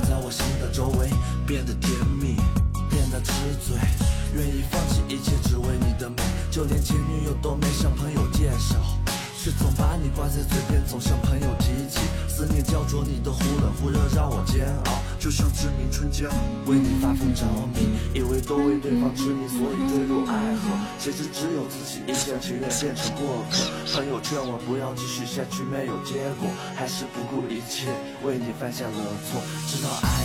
[9.44, 11.98] 是总把你挂在嘴边，总向朋友提起。
[12.30, 15.02] 思念焦灼你的忽冷忽热，让我煎熬。
[15.18, 16.30] 就像致命春娇，
[16.68, 17.42] 为你发疯着
[17.74, 20.70] 迷，以为都为对方痴迷，所以坠入爱河。
[21.00, 23.66] 谁知只有自己一厢情愿变成过客。
[23.96, 27.90] 朋友劝我不要继续下去，没有结果，还是不顾一切
[28.22, 28.94] 为你犯下了
[29.26, 29.42] 错。
[29.66, 30.22] 知道爱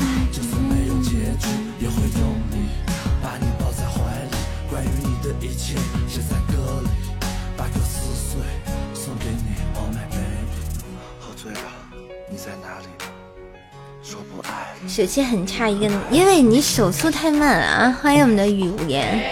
[0.00, 1.52] 你，就算没有结局，
[1.84, 2.33] 也会用力把你抱在怀里。
[4.84, 6.88] 关于你的一切，写在歌里。
[7.56, 8.40] 把歌撕碎，
[8.92, 10.60] 送给你，Oh my baby。
[11.18, 11.58] 喝醉了，
[12.30, 12.86] 你在哪里？
[14.02, 14.76] 说不爱。
[14.86, 17.98] 手气很差一个，因为你手速太慢了啊！
[18.02, 19.24] 欢迎我们的雨无言。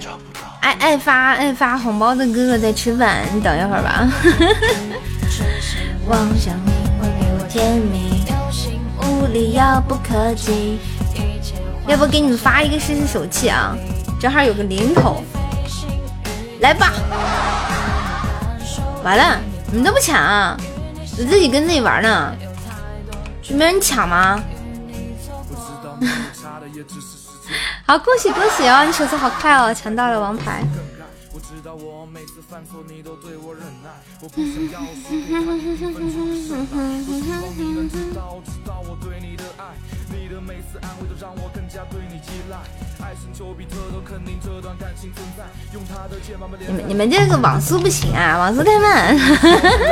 [0.00, 0.40] 找不到。
[0.62, 4.10] 爱爱发爱发红包的哥哥在吃饭，你等一会儿吧。
[6.08, 10.78] 妄想你会给我甜蜜，有心无力遥不可及。
[11.86, 13.76] 要不给你们发一个试试手气啊？
[14.20, 15.22] 正好有个零头。
[16.60, 16.92] 来吧，
[19.04, 19.38] 完了，
[19.70, 20.56] 你们都不抢，
[21.18, 22.34] 你自己跟自己玩呢，
[23.50, 24.42] 没人抢吗？
[27.86, 30.64] 好，恭喜恭喜哦，你手速好快哦，抢到了王牌。
[46.66, 49.16] 你们你们这个网速不行啊，网速太慢。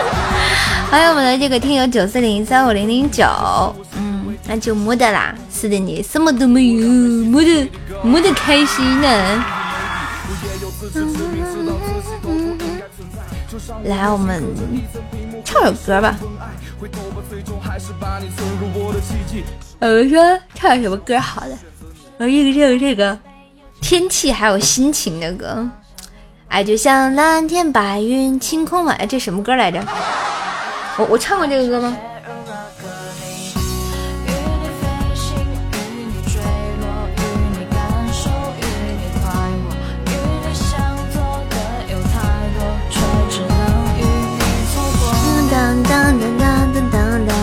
[0.90, 3.24] 欢迎我们的这个听友九四零三五零零九，
[3.96, 5.35] 嗯，那就没得啦。
[5.53, 7.70] 是的，你什么都没有，没得
[8.03, 9.44] 没得开心呢。
[13.85, 14.42] 来，我们
[15.44, 16.16] 唱首歌吧。
[19.81, 21.57] 我说唱什么歌好的？
[22.16, 23.18] 我这个这个这个
[23.81, 25.68] 天气还有心情的歌。
[26.48, 29.85] 爱就像蓝天白云晴空万，哎，这什么歌来着？
[30.96, 31.96] 我我唱过这个歌吗？
[45.50, 47.37] 当当当当当当当，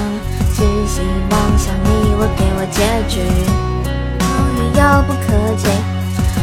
[0.53, 3.21] 只希望像你我给我结局，
[4.75, 5.67] 遥不可及。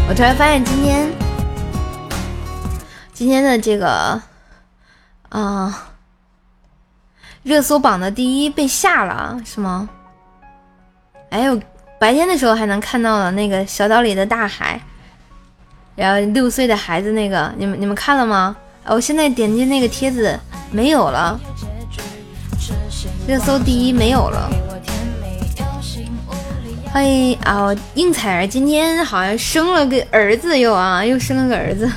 [0.08, 1.10] 我突然发现今天
[3.12, 4.20] 今天的这个
[5.28, 5.88] 啊
[7.42, 9.88] 热搜榜的第一被下了是吗？
[11.30, 11.60] 哎呦，
[11.98, 14.80] 白天的时候还能看到了那个小岛里的大海，
[15.94, 18.56] 然后六岁的孩子那个，你们你们看了吗？
[18.86, 20.38] 我现在点击那个帖子
[20.70, 21.38] 没有了。
[23.26, 24.50] 热搜第一没有了，
[26.98, 27.72] 欢迎啊！
[27.94, 31.88] 应采儿今天好像生了个儿子，又啊又生了个儿子，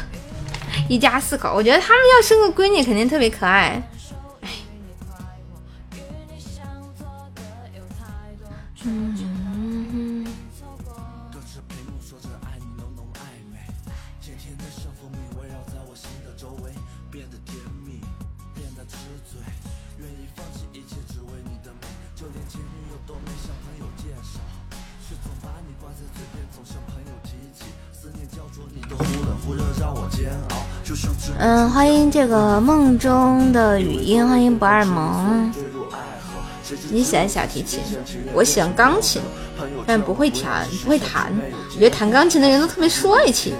[0.88, 1.52] 一家四口。
[1.56, 3.82] 我觉得他们要生个闺女，肯定特别可爱。
[31.43, 35.51] 嗯，欢迎这个梦中的语音，欢迎不二萌。
[36.91, 37.80] 你喜欢小提琴，
[38.32, 39.19] 我喜欢钢琴，
[39.88, 41.34] 但不会弹，不会弹。
[41.73, 43.56] 我觉得弹钢琴的人都特别帅气。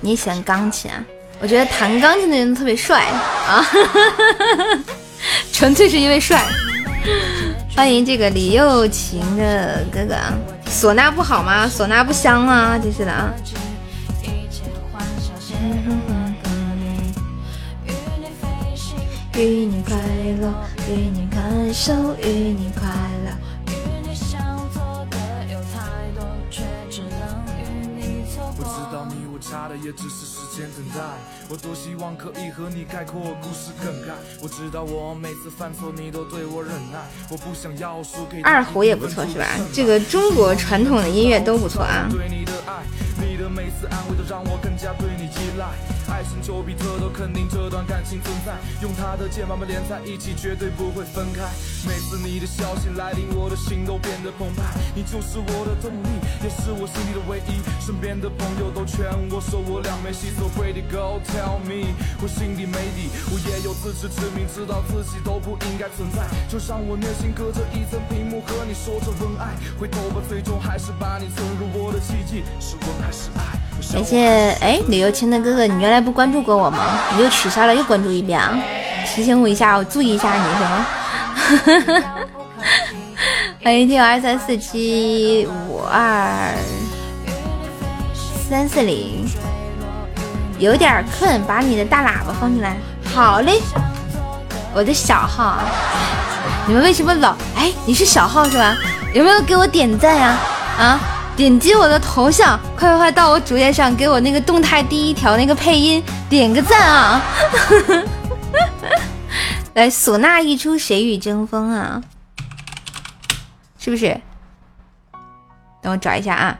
[0.00, 1.04] 你喜欢钢琴啊？
[1.40, 3.06] 我觉得弹钢琴的人特别帅
[3.48, 3.64] 啊，
[5.52, 6.42] 纯粹是因为帅。
[7.74, 10.34] 欢迎这个李幼琴的哥哥啊，
[10.68, 11.66] 唢呐不好吗？
[11.66, 12.78] 唢呐不香吗？
[12.78, 13.32] 真是的啊。
[19.38, 19.96] 与你快
[20.40, 20.52] 乐，
[20.88, 22.86] 与你感受，与你快
[29.90, 31.02] 也只是时间等待。
[31.48, 34.14] 我多希望可以和你概括故事梗概。
[34.40, 36.98] 我知道我每次犯错，你都对我忍耐。
[37.28, 39.58] 我不想要输给二胡也不错，是吧？
[39.72, 42.06] 这个中国传统的音乐都不错啊。
[43.20, 45.66] 你的每次安慰都让我更加对你依赖，
[46.08, 51.42] 爱神丘比特都肯定这段感情存在，用他的剑把们连在一起，绝对不会分开。
[51.86, 54.62] 每次你的消息来临，我的心都变得澎湃，
[54.94, 56.08] 你就是我的动力，
[56.44, 57.60] 也是我心里的唯一。
[57.80, 73.58] 身边的朋友都劝我说我俩没戏，So pretty girl tell me，我心里没底，我也有自知之明，知道自己都不应该存在，就像我内心隔着一层屏幕和你说着恩爱，回头吧，最终还是把你存入我的奇迹，是文还是爱。
[73.92, 77.00] 感谢哎，李幼清的哥哥，你原来不关注过我吗？
[77.16, 78.58] 你又取消了，又关注一遍啊！
[79.06, 80.86] 提醒我一下，我注意一下你，行吗？
[83.62, 86.54] 欢迎听友二三四七五二
[88.48, 89.26] 三四零，
[90.58, 92.76] 有点困，把你的大喇叭放进来。
[93.12, 93.60] 好嘞，
[94.74, 95.58] 我的小号，
[96.66, 97.72] 你们为什么老哎？
[97.84, 98.76] 你是小号是吧？
[99.12, 100.36] 有没有给我点赞呀？
[100.78, 101.00] 啊？
[101.36, 107.22] 点击我的头像，快快快到我主页上，给我那个动态第一条那个配音点个赞啊！
[109.74, 112.02] 来，唢呐一出，谁与争锋啊？
[113.78, 114.20] 是不是？
[115.80, 116.58] 等我找一下啊。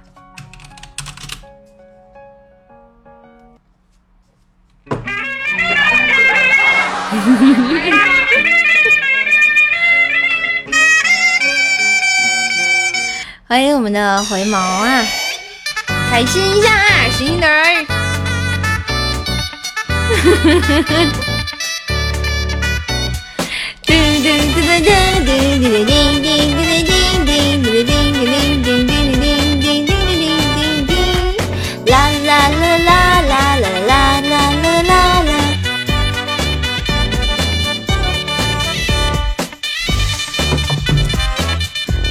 [13.46, 15.05] 欢迎我们的回眸啊，
[16.11, 17.87] 开心一下啊，星星灯儿。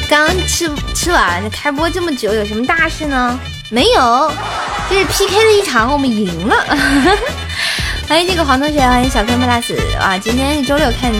[0.09, 3.39] 刚吃吃完，开播这么久，有什么大事呢？
[3.69, 4.31] 没有，
[4.89, 6.55] 这是 PK 的一场，我们赢了。
[8.09, 10.17] 欢迎这个黄同学，欢迎小 K plus 啊！
[10.17, 11.19] 今天是周六，看这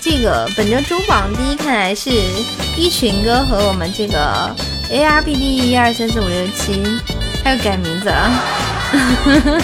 [0.00, 2.08] 这个本周周榜第一，看来是
[2.78, 4.56] 一群哥和我们这个
[4.90, 6.82] ARBD 一二三四五六七，
[7.44, 8.30] 他又改名字了。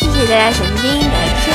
[0.00, 1.12] 谢谢大家小心心，感
[1.44, 1.52] 谢。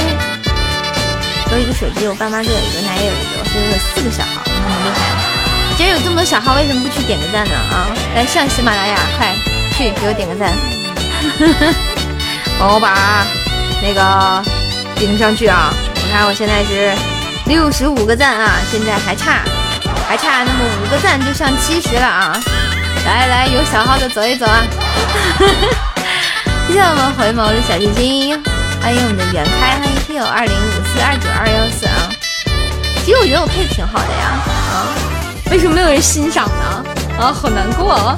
[1.54, 5.76] 有一个手机，我爸妈各有一个，奶也有一个，所以有四个小号，很厉害。
[5.76, 7.56] 既然有这么多小号，为什么不去点个赞呢？
[7.56, 9.34] 啊，来上喜马拉雅，快
[9.78, 10.52] 去给我点个赞，
[12.60, 13.28] 帮我把
[13.80, 14.44] 那个
[14.96, 15.72] 顶上去啊！
[15.94, 16.92] 我看我现在是
[17.46, 19.44] 六十五个赞啊，现在还差
[20.10, 22.42] 还差那么五个赞就上七十了啊！
[23.06, 24.66] 来来，有小号的走一走啊！
[26.68, 28.44] 谢谢我们回眸的小心心。
[28.82, 32.10] 欢迎我们的袁开，欢迎听友二零五四二九二幺四啊！
[33.06, 34.42] 其实我觉得我配的挺好的呀，
[34.74, 34.90] 啊，
[35.52, 36.84] 为什么没有人欣赏呢？
[37.20, 38.18] 啊，好难过啊！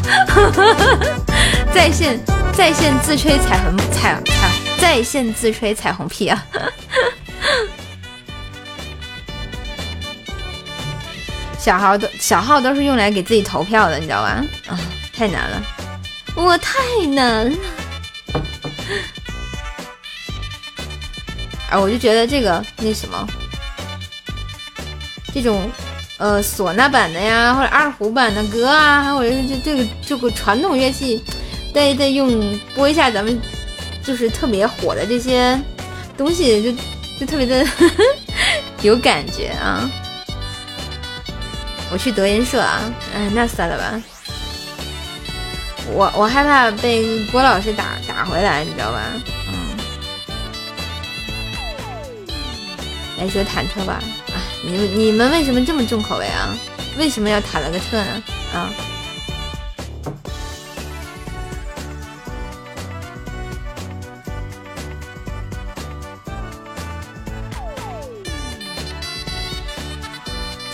[1.74, 2.20] 在线
[2.53, 6.45] 在线自吹彩虹彩彩在线自吹彩虹屁啊！
[11.57, 14.43] 小号都小号都是用来给自己投票的，你知道吧？
[14.67, 14.80] 啊，
[15.15, 15.61] 太难了，
[16.36, 17.57] 我太难了。
[21.70, 23.28] 哎，我就觉得这个那什么，
[25.34, 25.70] 这种
[26.17, 31.24] 呃唢呐版的呀，或者二胡版的歌啊，或者是这这个这个传统乐器，
[31.74, 33.39] 再再用播一下咱们
[34.03, 35.59] 就是特别火的这些
[36.17, 36.72] 东西，就
[37.20, 37.65] 就特别的
[38.82, 39.89] 有感觉啊。
[41.91, 42.82] 我去德云社啊，
[43.15, 44.01] 嗯，那算了吧。
[45.91, 49.01] 我我害怕被郭老师打打回来，你知道吧？
[49.47, 49.78] 嗯。
[53.17, 56.55] 来说忐忑吧，啊，你们你们为什么这么重口味啊？
[56.97, 58.24] 为什么要忐了个特呢？
[58.53, 58.70] 啊？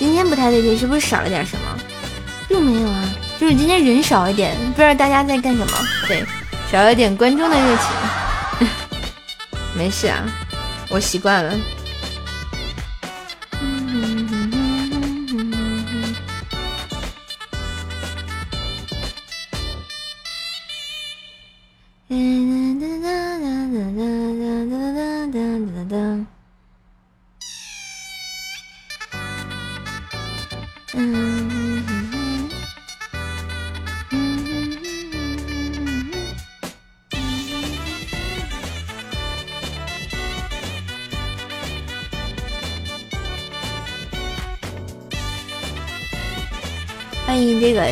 [0.05, 1.79] 今天不太对劲，是不是少了点什么？
[2.47, 5.73] 并没有啊，就是今天人少一点，不知道大家在干什么。
[6.07, 6.23] 对，
[6.71, 7.75] 少了点观众的热
[8.59, 8.67] 情。
[9.75, 10.23] 没事啊，
[10.89, 11.53] 我习惯了。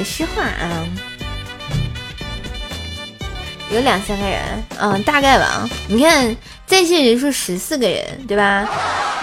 [0.04, 0.86] 这个诗画啊，
[3.72, 4.41] 有两三个人，
[4.78, 5.70] 嗯，大概吧。
[5.88, 6.36] 你看
[6.66, 7.18] 在线人。
[7.18, 8.68] 数十四个人，对吧？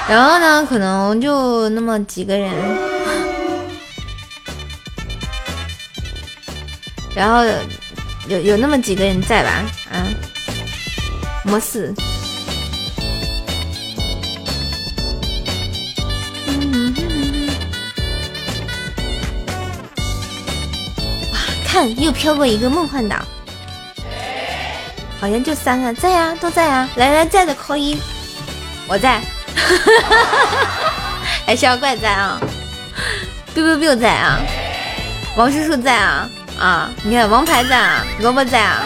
[0.09, 2.51] 然后呢，可能就那么几个人，
[7.15, 7.45] 然后
[8.29, 9.21] 有有那么几个人。
[9.21, 9.51] 在吧？
[9.93, 10.09] 啊，
[11.45, 11.95] 模四。
[21.87, 23.17] 又飘过一个梦幻岛，
[25.21, 25.93] 好像就三个。
[25.95, 26.89] 在呀，都在啊！
[26.97, 28.01] 来来，在的扣一，
[28.87, 29.21] 我在，
[31.47, 32.41] 还小怪在啊
[33.55, 34.39] ，biu biu biu 在啊，
[35.37, 36.29] 王叔叔在啊。
[36.61, 36.91] 啊！
[37.03, 38.83] 你看王牌在啊，萝卜在啊，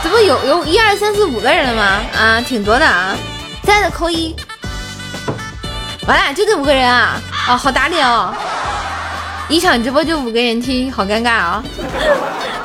[0.00, 2.00] 这不有有一二三四五个人了吗？
[2.16, 3.16] 啊，挺多的啊，
[3.64, 4.32] 在的扣一，
[6.06, 8.32] 完了就这五个人啊，啊，好打脸哦！
[9.48, 11.64] 一场直播就五个人听，好尴尬啊！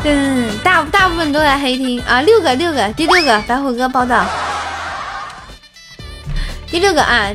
[0.04, 2.02] 嗯，大大部分都在黑厅。
[2.04, 4.26] 啊，六个六个，第六个白虎哥报道，
[6.70, 7.30] 第六个啊，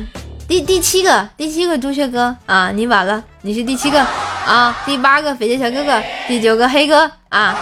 [0.47, 2.35] 第第七个第七个朱雀哥。
[2.45, 4.05] 啊，你晚了，你是第七个。
[4.45, 7.09] 啊，第八个飞剑小哥哥，第九个黑哥。
[7.29, 7.55] 啊，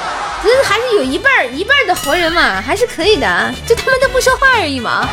[0.44, 5.08] 这还是有一半一半的活人嘛，还是可以的，就他们都不说话而已嘛。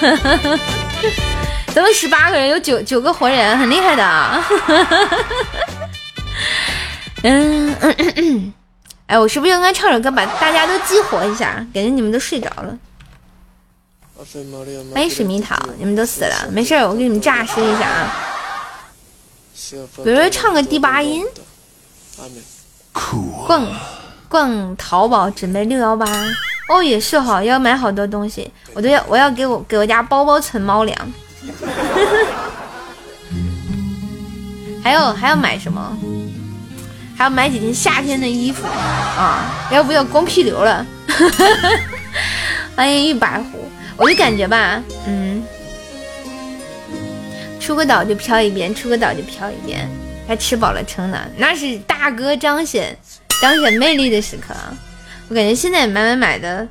[1.74, 4.42] 咱们十八个人有九九个活人，很厉害的啊！
[4.48, 5.16] 哈哈哈哈
[7.22, 8.52] 嗯嗯嗯，
[9.06, 11.54] 哎，我是不是应该唱首歌把大家都激活一下？
[11.72, 12.76] 感觉你们都睡着了。
[14.94, 18.26] 欢迎水蜜桃，你们都死了，没事，我给你们诈尸一下啊。
[20.04, 21.24] 比如说唱个第八音。
[23.46, 23.66] 逛
[24.28, 26.06] 逛淘宝，准备六幺八。
[26.68, 31.12] 哦，也是哈，要买好多东西，我都要，我要给我给我家包包存猫粮。
[34.82, 35.96] 还有还要买什么？
[37.20, 39.68] 还要买几件夏天的衣服啊！
[39.70, 40.86] 要不要光屁流了？
[42.74, 45.42] 欢迎玉白狐，我就感觉吧，嗯，
[47.60, 49.86] 出个岛就飘一遍，出个岛就飘一遍，
[50.26, 52.96] 还吃饱了撑的，那是大哥彰显
[53.42, 54.54] 彰显魅力的时刻。
[55.28, 56.66] 我感觉现在买买买的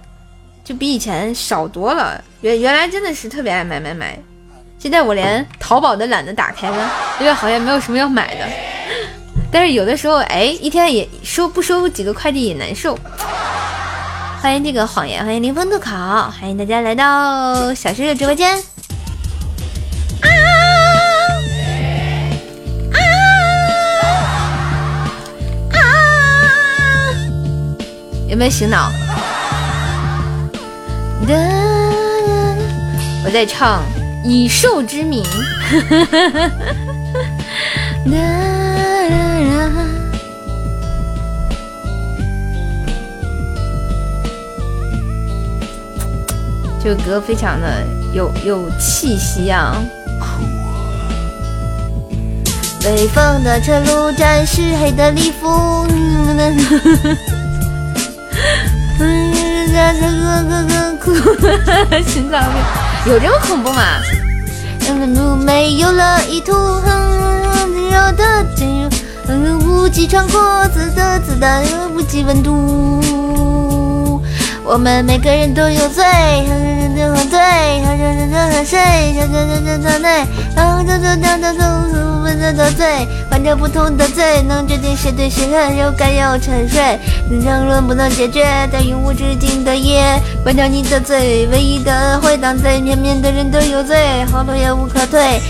[0.64, 4.18] 就比以前少多了，原原来真的是特别爱买买买。
[4.80, 8.48] 现在我连淘宝都懒得打开了，因为好像没有什么要买的。
[9.52, 12.98] 但是有的时候，哎，一天也收不收几个快递也难受。
[14.42, 18.56] 欢迎这个谎言，欢迎林峰特考，欢迎大家来到小石榴直播间。
[20.22, 20.28] 啊
[22.94, 22.98] 啊
[25.74, 25.78] 啊！
[28.30, 28.92] 有没有醒脑？
[33.26, 33.82] 我在唱。
[34.22, 35.24] 以兽之名，
[46.82, 47.84] 这个歌非常的
[48.14, 49.76] 有有气息啊！
[52.82, 55.86] 北方的车路展示黑的礼服，
[62.08, 63.12] 心脏病。
[63.12, 63.84] 有这么恐怖吗？
[65.46, 68.90] 没有了意图，温柔的进入，
[69.60, 71.64] 不及穿过子色，子弹
[71.94, 74.22] 不及温度。
[74.64, 76.04] 我们每个人都有罪，
[76.48, 78.80] 人人都犯罪，人人都很罪，
[79.16, 80.26] 人人都很累，
[80.56, 81.64] 人人都都都
[82.24, 87.00] 罪都都罪，犯着不同的罪，能决定谁对谁恨，又该要沉睡，
[87.44, 95.42] 争论不能解决，在永无止境的夜，关掉你的嘴，唯一的恩惠，当最片面的人都有罪，后路也无可退。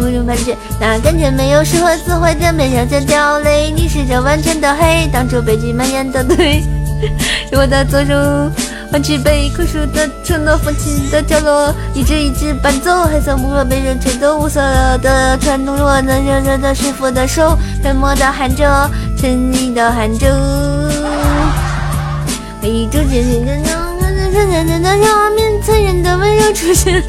[0.00, 3.70] 不用盘踞，那感觉没有适合词汇的面上在掉泪。
[3.70, 6.62] 你是这完全的黑，当初悲剧蔓延的对，
[7.52, 8.14] 我的左手。
[8.90, 13.04] 换取被枯树的承诺，风起的角落，一只一只搬走。
[13.04, 14.60] 黑色木盒被人吹走，无色
[14.98, 20.26] 的传统，若能热热的师傅的手，沉默的喊着，沉溺的喊着。
[22.62, 23.72] 一种渐渐的浓，
[24.32, 27.00] 渐渐的画面，残忍的温柔出现。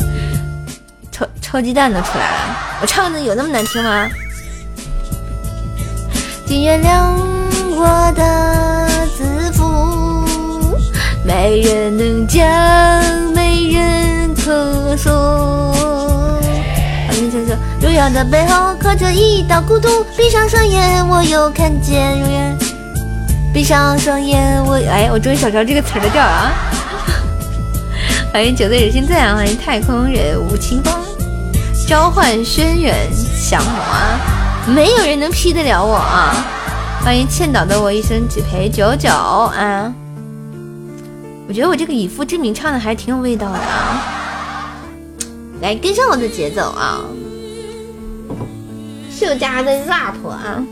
[1.12, 2.51] 超超鸡蛋都出来了，
[2.82, 4.10] 我唱的有那么难听吗？
[6.48, 7.14] 请原谅
[7.70, 10.26] 我的自负。
[11.24, 12.44] 没人能讲，
[13.36, 15.72] 没人可说。
[17.08, 20.04] 欢迎陈说，荣耀的背后刻着一道孤独。
[20.18, 22.58] 闭上双眼，我又看见永远。
[23.54, 26.52] 闭上双眼，我哎，我终于找着这个词的调啊！
[28.34, 29.36] 欢迎酒醉人心醉啊！
[29.36, 30.94] 欢迎太空人吴清风，
[31.88, 32.94] 召唤轩辕
[33.50, 34.18] 降魔啊！
[34.68, 36.34] 没有人能劈得了我啊！
[37.04, 39.94] 欢迎欠导的我一生只陪九九啊！
[41.48, 44.02] 我觉得我这个以父之名唱的还挺有味道的啊！
[45.62, 47.02] 来跟上我的节奏啊！
[49.10, 50.64] 秀家的 rap 啊！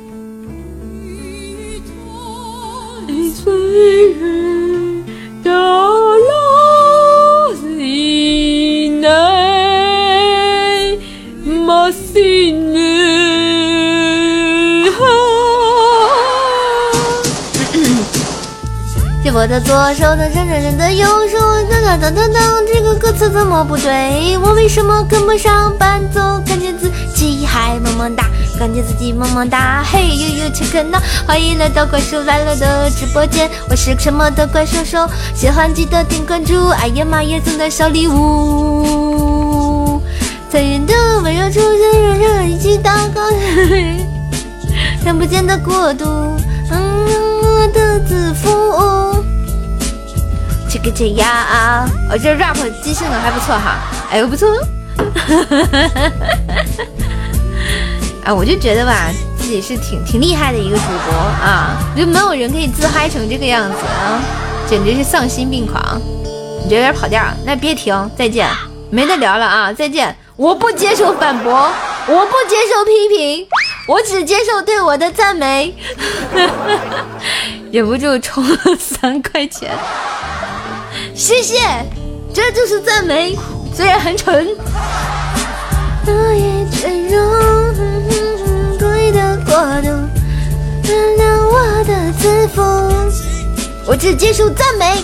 [19.32, 21.38] 我的左手的人人人的右手，
[21.70, 24.38] 当当当当当，这个歌词怎么不对？
[24.38, 26.20] 我为什么跟不上伴奏？
[26.46, 28.26] 感觉自己还萌萌哒，
[28.60, 29.82] 感觉自己萌萌哒。
[29.90, 35.08] 嘿呦呦，切克闹，欢迎来到怪兽来了的直播间，我是什么的怪兽兽？
[35.34, 39.09] 喜欢记得点关注，哎呀妈耶，送的小礼物。
[40.52, 43.22] 残忍的温柔出现，让人一起祷告。
[45.04, 46.06] 看不见的国度，
[46.72, 47.06] 嗯，
[47.44, 49.24] 我的自负。
[50.68, 53.78] 这个这呀，我这 rap 机性能还不错哈，
[54.10, 54.48] 哎呦不错，
[58.24, 64.20] 哎，我就觉得吧，自己是挺挺厉害的一个主播啊，就没有人可以自嗨成这个样子啊，
[64.68, 66.02] 简直是丧心病狂，
[66.64, 68.48] 你这有点跑调，那别停，再见，
[68.90, 71.52] 没得聊了啊，再见，我不接受反驳，
[72.08, 73.46] 我不接受批评，
[73.86, 75.76] 我只接受对我的赞美，
[77.74, 79.78] 忍不住充了三块钱。
[81.14, 81.60] 谢谢，
[82.34, 83.38] 这就是赞美，
[83.76, 84.48] 虽然很蠢。
[93.86, 95.04] 我只接受赞美。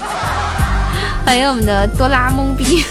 [1.27, 2.85] 欢迎我们的多拉懵逼。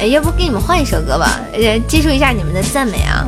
[0.00, 3.26] 哎，要不给你们换一首歌吧，呃，接受一下你们的赞美啊。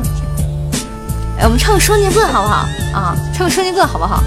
[1.37, 2.65] 哎，我们唱个《双截棍》好不好？
[2.93, 4.23] 啊，唱个《双截棍》好不好？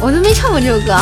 [0.00, 0.98] 我都没唱过这首歌，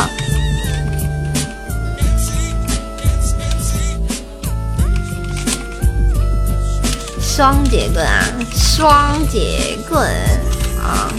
[7.19, 10.01] 双节棍啊，双节棍
[10.81, 11.11] 啊！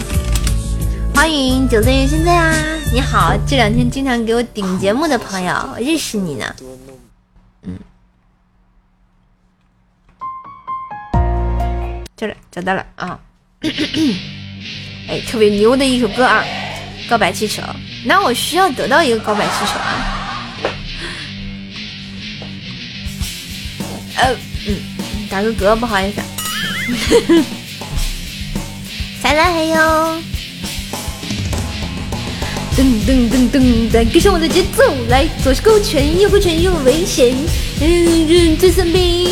[1.13, 2.55] 欢迎九岁月现在啊，
[2.91, 6.45] 你好，这两天经常给我顶节目的朋友，我认识你呢。
[12.51, 13.19] 找到了啊！
[15.07, 16.43] 哎，特别牛的一首歌啊！
[17.09, 17.61] 告白气球，
[18.05, 20.55] 那我需要得到一个告白气球啊！
[24.15, 24.35] 呃，
[24.67, 24.75] 嗯，
[25.29, 26.21] 打个嗝，不好意思。
[29.21, 29.75] 再来还有，
[32.77, 37.35] 噔噔噔噔，再跟上我的节奏来，左是勾拳，右勾拳又危险，
[37.81, 39.29] 嗯嗯，最生病，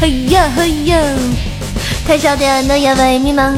[0.00, 1.02] 嘿呀嘿呀。
[2.06, 3.52] 太小点的眼尾迷茫，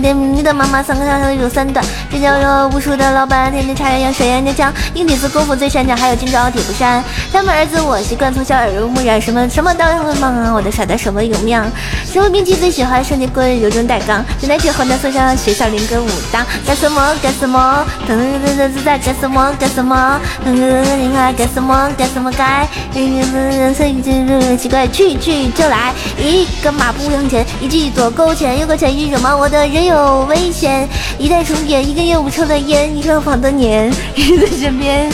[0.00, 7.04] 点你的妈妈三个小小有三段，尖叫着无数的老板，天天插羊水眼睛强，硬底子功夫最擅长，还有今朝铁布衫。
[7.30, 11.70] 他们儿子我习惯从小耳濡目染，什么什么都会忙，我的傻的什么有样。
[12.10, 16.42] 什么兵器最喜欢双截棍，柔中带刚，现在去河南送上学校练个武当。
[16.66, 17.86] 干什么干什么？
[18.08, 20.18] 噔噔噔噔在干什么干什么？
[20.42, 22.66] 噔噔噔噔你看干什么干什么该？
[22.94, 27.25] 噔噔噔噔奇怪去去就来，一个马步。
[27.28, 30.88] 钱，一句左勾拳，右勾拳一惹毛我的人有危险。
[31.18, 35.10] 一代重叠，一根烟雾抽的烟，一双房的年， 人在身边，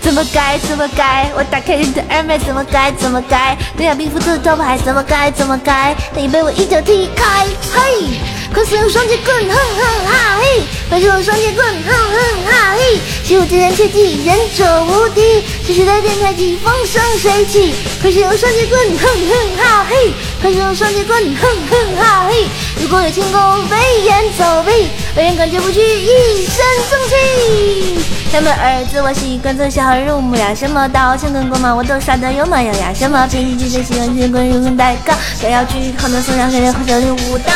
[0.00, 1.30] 怎么改怎么改？
[1.36, 3.56] 我打开你的二麦，怎么改怎么改？
[3.76, 5.96] 对呀，冰敷的招牌，怎么改怎么改？
[6.14, 8.06] 那你被我一脚踢开，嘿。
[8.52, 10.62] 快使用双截棍，哼哼哈嘿！
[10.88, 12.98] 快使用双截棍，哼哼哈嘿！
[13.22, 15.40] 习武之人切记，忍者无敌。
[15.64, 17.72] 是时代电太极，风生水起。
[18.02, 20.12] 快使用双截棍，哼哼哈嘿！
[20.40, 22.46] 快使用双截棍，哼哼哈嘿！
[22.80, 27.98] 如果有轻功，飞檐走壁，被人感觉不去，一身正气。
[28.32, 32.94] 他们儿子我习惯做小人物呀，什么刀枪棍棍嘛，我都耍得有模有样。
[32.94, 35.14] 什么平地的喜欢铁棍，如何带杠？
[35.38, 37.54] 想要去好多松阳山，和这里武当。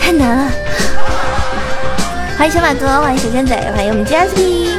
[0.00, 0.52] 太难了！
[2.38, 4.78] 欢迎小马哥，欢迎小仙仔，欢迎我们 JSP。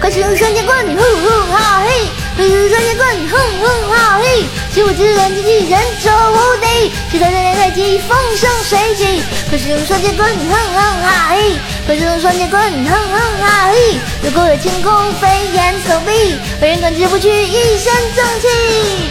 [0.00, 2.21] 快使用双截棍，哼哼哈嘿！
[2.34, 4.44] 快使用双截棍，哼哼哈嘿！
[4.72, 9.22] 习武之人机器人者无敌，时代在太极，风生水起。
[9.50, 11.58] 快使用双截棍，哼哼哈嘿！
[11.86, 13.98] 快使用双截棍，哼哼哈嘿！
[14.22, 19.10] 如果有轻功，飞檐走壁，被人感知不去，一身正气。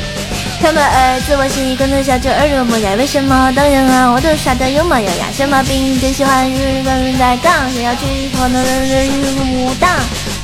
[0.60, 5.34] 他们儿子我心可能小就耳濡目染，为什么当然啊我都耍的有模有样？
[5.34, 9.10] 什么兵最喜欢日本人在杠，想要去跑的日
[9.54, 9.90] 武当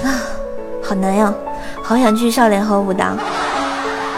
[0.04, 0.22] 啊，
[0.88, 1.34] 好难呀，
[1.88, 3.18] 好想去少林和武当。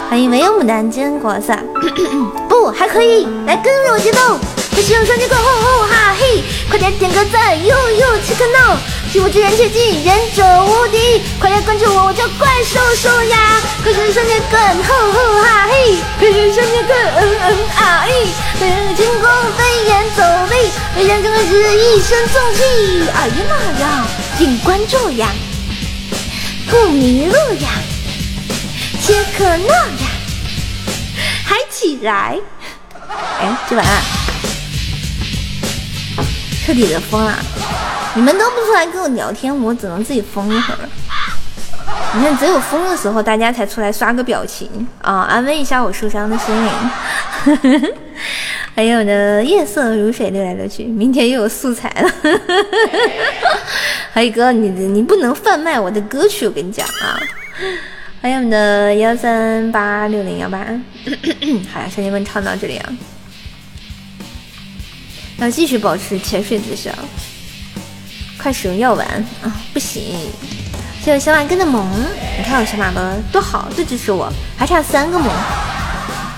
[0.08, 1.54] 欢迎没有牡丹坚果色，
[2.50, 4.36] 不还可以，来跟着我节奏，
[4.74, 8.76] 快使用双截棍，吼吼哈嘿，快点点个赞，哟哟切克闹。
[9.12, 11.22] 习武之人切记，忍者无敌！
[11.38, 13.60] 快来关注我，我叫怪兽兽呀！
[13.84, 15.94] 快使用双截棍，吼吼哈嘿！
[16.18, 18.26] 快使用双截棍，嗯嗯啊嘿！
[18.58, 20.56] 快用轻功飞檐走壁，
[20.96, 23.08] 飞檐真的是一身重气！
[23.14, 24.06] 哎呀妈呀！
[24.36, 25.28] 请关注呀，
[26.70, 27.68] 不迷路呀，
[29.02, 30.06] 切克闹呀，
[31.44, 32.38] 嗨起来！
[33.40, 33.84] 哎，这晚
[36.64, 37.36] 彻底的疯了。
[38.14, 40.78] 你们都不出来跟我聊天，我只能自己疯一会儿。
[42.14, 46.72] 你看，只有疯的时候，大家才出来刷个表情啊，安慰一下我受伤的心灵。
[48.74, 52.10] 还有呢，夜色如水流来流去，明天又有素材了。
[54.12, 57.20] 还有哥，你你不能贩卖我的歌曲，我跟你讲啊。
[58.22, 60.58] 还有我们的幺三八六零幺八，
[61.72, 62.92] 好呀，兄弟们唱到这里啊，
[65.38, 66.98] 要继续保持潜水姿势啊。
[68.42, 69.06] 快使用药丸
[69.42, 69.52] 啊！
[69.74, 70.02] 不行，
[71.04, 71.86] 谢谢小马哥的萌。
[72.38, 75.30] 你看我小马哥多好，最支持我，还差三个萌。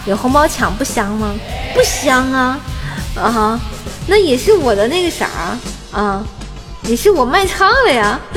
[0.06, 1.34] 有红包抢不香吗？
[1.74, 2.58] 不香啊！
[3.14, 3.60] 啊，
[4.06, 5.28] 那也是我的那个啥
[5.92, 6.24] 啊，
[6.82, 8.20] 也是我卖唱了呀。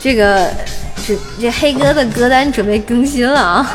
[0.00, 0.50] 这个
[1.06, 3.74] 这这黑哥的歌单准备更新了啊！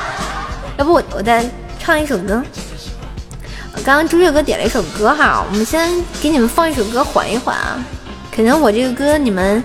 [0.76, 1.44] 要不我我再
[1.78, 2.42] 唱一首歌。
[3.84, 7.82] 刚刚朱月哥点了一首歌哈，我们先给你们放一首歌缓一缓啊。
[8.34, 9.62] 可能我这个歌你们、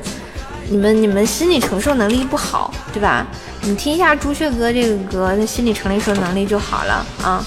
[0.69, 3.25] 你们、你们心理承受能力不好，对吧？
[3.61, 7.45] 你听一下朱雀哥这个歌，他心理承受能力就好了啊。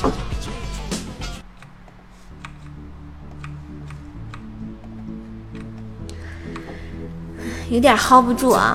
[7.69, 8.75] 有点 hold 不住啊，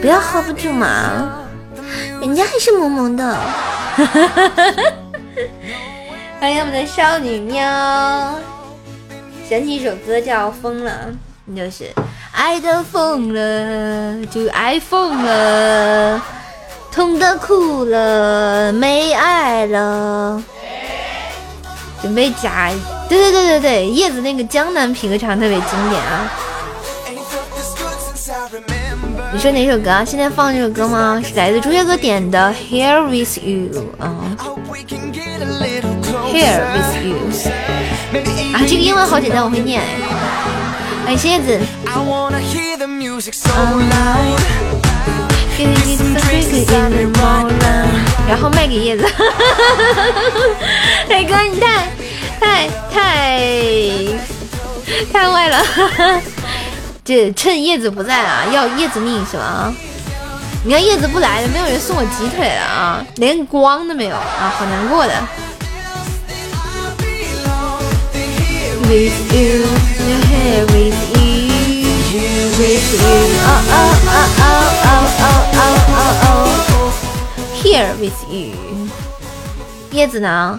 [0.00, 1.44] 不要 hold 不住嘛，
[2.20, 3.38] 人家还是萌萌的。
[6.40, 7.62] 欢迎我们的少女喵，
[9.48, 10.90] 想起一首歌叫《疯了》，
[11.44, 11.92] 你就是
[12.32, 16.20] 爱的疯了，就爱疯了，
[16.90, 20.42] 痛的哭了，没爱了。
[22.00, 22.72] 准备加，
[23.08, 26.32] 对对对对对，叶子那个江南评唱特别经典啊。
[29.32, 30.04] 你说哪首歌啊？
[30.04, 31.22] 现在放这首歌吗？
[31.24, 33.68] 是来自朱雀哥点的《Here With You》
[34.02, 34.36] 啊。
[36.32, 37.16] Here with you
[38.52, 39.86] 啊，这个英文好简单，我会念哎。
[41.16, 41.60] 谢叶子。
[48.28, 49.04] 然后卖给叶子。
[51.08, 51.88] 磊哥，你太
[52.40, 53.40] 太太
[55.12, 55.64] 太坏了。
[57.04, 59.72] 这趁叶子不在啊，要叶子命是吧？
[60.64, 65.12] 你看叶子不来了，没有人送我鸡腿了啊，连光都没有啊，好难过的。
[68.82, 69.66] With you,
[70.28, 71.46] here with you,
[72.58, 73.06] with you.
[73.44, 76.14] Oh oh oh oh oh oh oh
[76.72, 76.90] oh.
[77.62, 78.54] Here with you.
[79.90, 80.58] 叶子呢？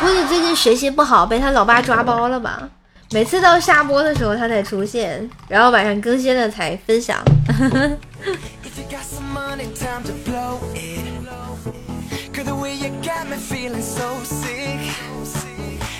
[0.00, 2.68] 估计最近学习不好，被他老爸抓包了吧？
[3.12, 7.18] 每次到下播的时候他才出现，然后晚上更新了才分享。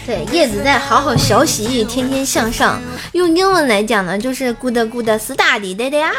[0.06, 2.80] 对，叶子在好好学习，天天向上。
[3.12, 6.14] 用英文来讲呢，就是 good good study day day up。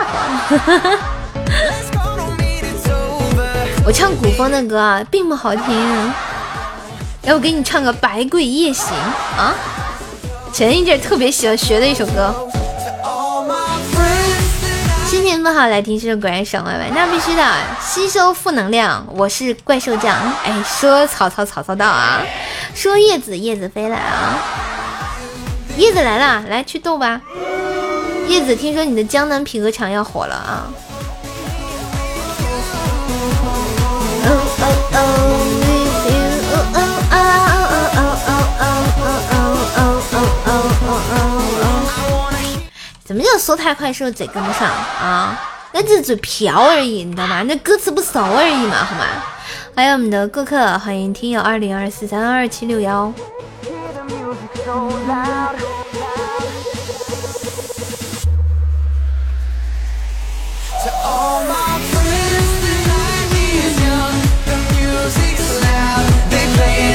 [3.85, 6.11] 我唱古风的歌并不好听，
[7.23, 8.97] 来我给你唱个《百鬼夜行》
[9.39, 9.53] 啊，
[10.51, 12.33] 前一阵特别喜欢学的一首歌。
[15.05, 17.43] 心情不好来听这首果然爽歪歪，那必须的，
[17.79, 19.05] 吸收负能量。
[19.15, 22.23] 我是怪兽酱，哎，说曹操曹操到啊。
[22.75, 24.37] 说叶子，叶子飞来啊！
[25.77, 27.21] 叶子来了，来去斗吧！
[28.27, 30.67] 叶子，听说你的江南皮革厂要火了啊！
[43.03, 45.39] 怎么叫说太快，说嘴跟不上啊？
[45.71, 47.41] 那只是嘴瓢而已，你知道吗？
[47.43, 49.05] 那歌词不熟而已嘛，好吗？
[49.75, 53.11] 欢迎我们的顾客，欢迎听友二零二四三二七六幺。
[66.77, 66.94] 叶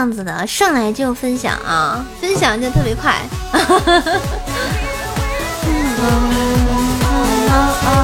[0.00, 3.20] 样子的，上来就分享啊，分享就特别快。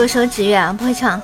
[0.00, 1.20] 左手指月啊，不会唱，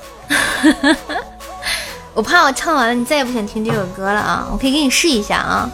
[2.12, 4.46] 我怕我唱完了你再也不想听这首歌了啊！
[4.52, 5.70] 我可以给你试一下啊，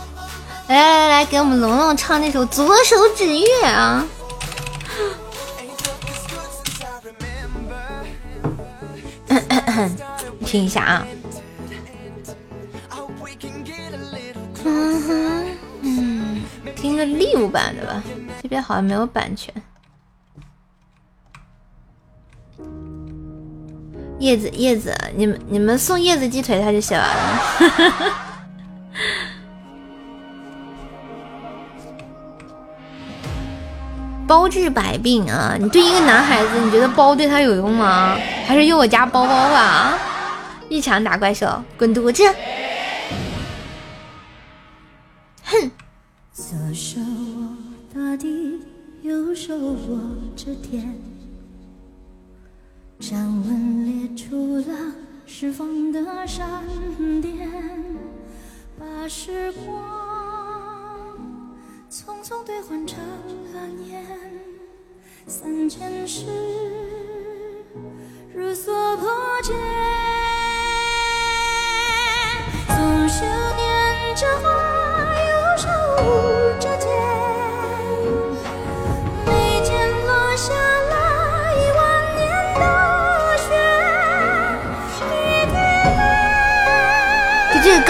[0.69, 4.07] 来来来来，给我们龙龙唱那首《左手指月》啊，
[10.47, 11.05] 听一下啊，
[14.65, 15.47] 嗯哼，
[15.81, 16.43] 嗯，
[16.77, 18.01] 听个 live 版的吧，
[18.41, 19.53] 这边好像没有版权。
[24.23, 27.43] 叶子叶子，你们你们送叶子鸡腿，他就写完了。
[34.25, 35.57] 包治百病啊！
[35.59, 38.17] 你对一个男孩子，你觉得包对他有用吗？
[38.47, 39.99] 还是用我家包包吧？
[40.69, 42.23] 一场打怪兽，滚犊子！
[45.47, 45.71] 哼。
[46.33, 47.57] 左手握
[47.93, 48.61] 大地，
[49.03, 49.99] 右手握
[50.37, 51.12] 着天。
[53.03, 54.95] 掌纹裂出了
[55.27, 56.63] 释放的闪
[57.21, 57.51] 电，
[58.79, 61.19] 把时光
[61.91, 63.01] 匆匆兑换成
[63.53, 64.07] 了年，
[65.27, 66.27] 三千世
[68.33, 69.11] 如所破
[69.43, 69.53] 茧，
[72.69, 74.49] 总是念着花，
[75.29, 75.69] 又守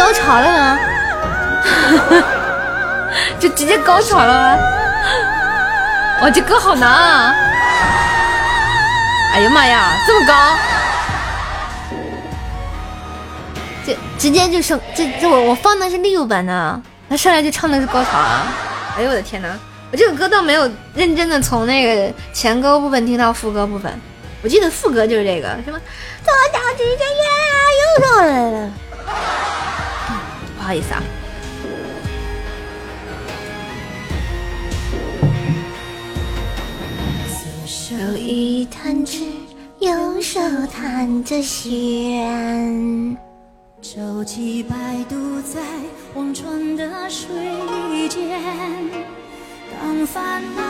[0.03, 0.78] 高潮了吗？
[3.38, 4.59] 就直接高潮了吗？
[6.22, 7.32] 哇，这歌好难啊！
[9.32, 10.57] 哎呀妈呀，这么高！
[13.86, 18.42] 这直接就升，这这我我放的是六版的，他上来就唱的是高潮啊！
[18.96, 19.48] 哎呦我的天哪，
[19.92, 24.00] 我这个歌倒没有认真的从那个前歌部分听到副歌部分，
[24.42, 25.78] 我记得副歌就是这个什么
[26.24, 27.22] 左脚指着月，
[27.78, 28.68] 右手来了。
[30.62, 31.02] 不好意思啊。
[37.26, 39.24] 左手一弹指，
[39.80, 40.38] 右手
[40.72, 43.16] 弹着弦，
[43.80, 45.60] 舟楫摆渡在
[46.14, 47.28] 忘川的水
[48.08, 48.40] 间。
[49.80, 50.62] 当烦恼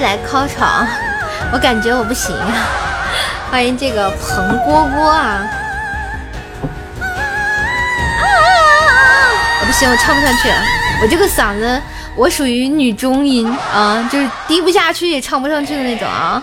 [0.00, 0.86] 来考场，
[1.52, 2.68] 我感觉我不行啊。
[3.50, 5.42] 欢迎这个彭蝈蝈啊！
[9.60, 10.48] 我不行，我唱不上去，
[11.02, 11.82] 我这个嗓子，
[12.16, 16.42] 我属于女中音啊，就是低不下去也唱不上去的那种啊。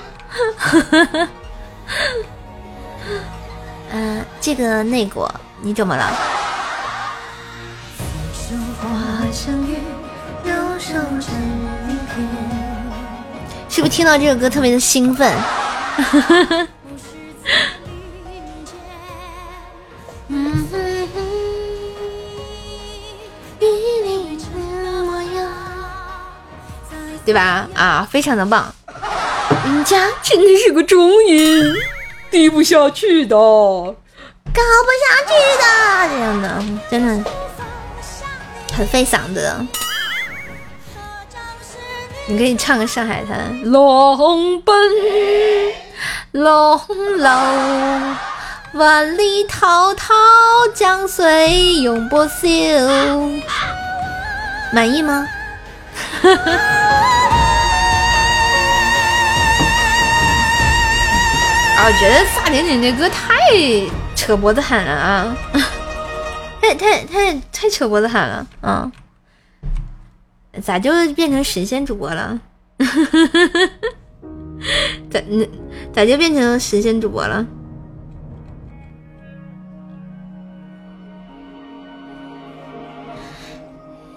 [3.92, 6.12] 嗯， 这个内果你怎么了？
[13.98, 15.36] 听到这首歌特别的兴奋？
[27.26, 27.68] 对吧？
[27.74, 28.72] 啊，非常的棒，
[29.66, 31.74] 人家真的是个中音，
[32.30, 33.96] 低不下去的，高
[34.54, 35.66] 不下去的，
[36.12, 37.32] 这样的，真的
[38.76, 39.52] 很费嗓子。
[42.30, 43.40] 你可以唱个《上海滩》，
[43.72, 44.76] 浪奔
[46.32, 46.78] 龙
[47.18, 47.30] 楼，
[48.74, 50.14] 万里滔滔
[50.74, 52.38] 江水永不休。
[54.74, 55.26] 满意吗？
[61.78, 63.36] 啊，我觉得萨顶顶这歌太
[64.16, 65.38] 扯脖子喊了啊，
[66.62, 68.92] 太太太太扯脖子喊了啊！
[70.62, 72.40] 咋就变成神仙主播了？
[75.10, 75.48] 咋那
[75.94, 77.46] 咋就变成神仙主播了？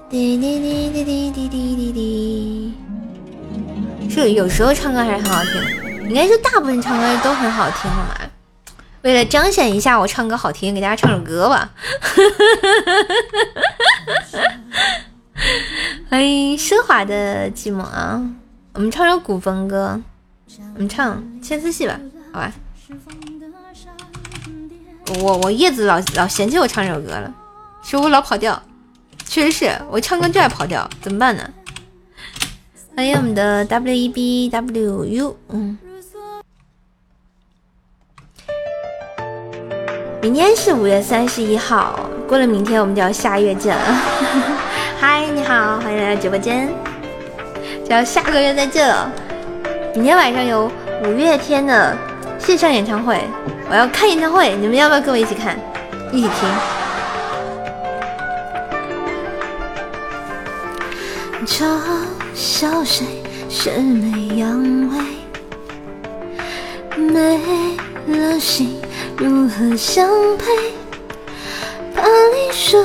[0.09, 2.75] 滴滴滴滴滴滴滴滴滴，
[4.11, 5.55] 是有时候唱歌还是很好听，
[6.09, 8.19] 应该是大部分唱歌都很好听的嘛。
[9.03, 11.71] 为了彰显一下我唱歌好听，给大家唱首歌吧。
[16.09, 18.21] 欢迎奢华的寂寞啊！
[18.75, 20.01] 我们唱首古风歌，
[20.75, 21.99] 我们唱《牵丝戏》吧，
[22.33, 22.53] 好吧？
[25.23, 27.33] 我我叶子老老嫌弃我唱这首歌了，
[27.83, 28.61] 说我老跑调。
[29.25, 31.49] 确实是我唱歌就爱跑调，怎么办呢？
[32.97, 35.79] 欢迎我们的 W E B W U，嗯，
[40.21, 44.60] 明天是五月三十一号，过了明天我们就要下月见了。
[45.01, 46.69] 嗨，你好，欢迎来到直播间，
[47.87, 49.11] 只要下个月再见了。
[49.95, 50.71] 明天晚上有
[51.03, 51.97] 五月天的
[52.39, 53.19] 线上演唱会，
[53.71, 55.59] 我要看演唱会，你们要不要跟我一起看，
[56.13, 56.35] 一起听？
[61.47, 61.65] 嘲
[62.35, 63.07] 笑谁
[63.49, 65.03] 是没阳痿，
[66.99, 67.41] 没
[68.07, 68.79] 了心
[69.17, 70.45] 如何相配？
[71.97, 72.85] 怕你说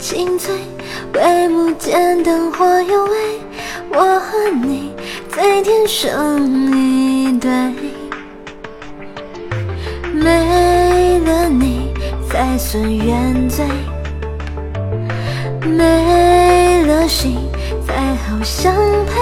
[0.00, 0.56] 清脆，
[1.14, 3.40] 微幕间灯火幽微，
[3.90, 4.92] 我和你
[5.30, 7.50] 再天生一对。
[10.12, 11.92] 没了你
[12.28, 13.64] 才算原罪，
[15.62, 17.38] 没了心。
[17.86, 18.72] 才好相
[19.06, 19.14] 配，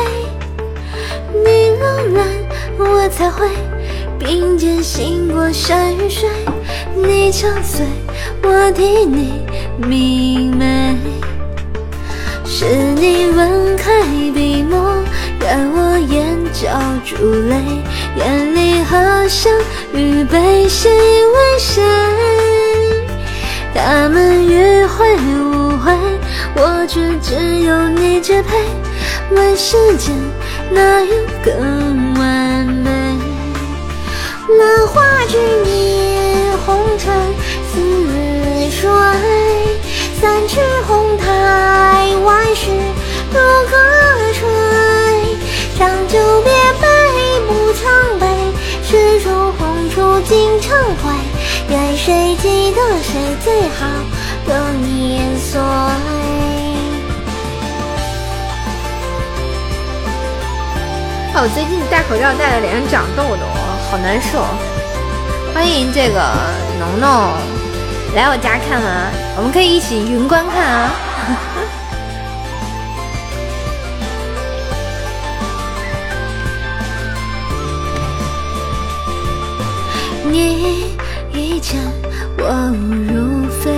[1.32, 2.26] 你落难
[2.78, 3.48] 我才会
[4.18, 6.28] 并肩行过山与水，
[6.94, 7.84] 你憔悴
[8.42, 9.46] 我替你
[9.78, 10.96] 明媚，
[12.48, 14.94] 是你吻开笔墨，
[15.40, 16.68] 让我眼角
[17.04, 17.16] 珠
[17.48, 17.56] 泪，
[18.16, 19.52] 眼里荷香
[19.92, 21.82] 与悲，谁为谁？
[23.74, 25.92] 他们迂回无悔。
[26.54, 28.56] 我却只有你支配，
[29.32, 30.14] 问世间
[30.70, 32.90] 哪有更完美？
[34.58, 35.36] 兰花指
[35.66, 37.12] 引红尘
[37.70, 37.74] 似
[38.70, 38.88] 水，
[40.20, 41.05] 三尺红
[43.64, 43.72] 歌
[44.34, 44.38] 吹。
[45.78, 46.84] 长久别悲
[47.46, 47.84] 不伤
[48.18, 48.24] 悲，
[48.82, 51.12] 始终红烛尽成灰。
[51.68, 53.86] 愿谁记得谁最好
[54.46, 55.60] 的年岁？
[61.38, 63.44] 我最近戴口罩戴的脸上长痘痘，
[63.90, 64.42] 好难受。
[65.52, 66.18] 欢迎这个
[66.78, 67.32] 农农
[68.14, 69.10] 来我家看吗？
[69.36, 70.90] 我们可以一起云观看啊。
[80.36, 80.92] 你
[81.32, 81.80] 一见
[82.36, 82.76] 我误
[83.08, 83.72] 如飞，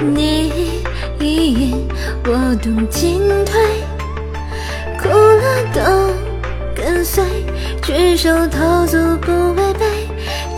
[0.00, 0.50] 你
[1.20, 1.86] 一饮
[2.24, 3.60] 我动进退。
[4.98, 5.42] 苦乐
[5.74, 5.80] 都
[6.74, 7.22] 跟随，
[7.82, 10.08] 举手投足不违背，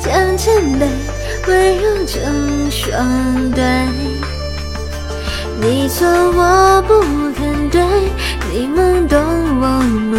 [0.01, 0.87] 将千杯
[1.49, 3.65] 温柔成双对。
[5.61, 7.03] 你错我不
[7.33, 7.83] 肯对，
[8.53, 9.19] 你懵懂
[9.61, 9.67] 我
[10.13, 10.15] 懵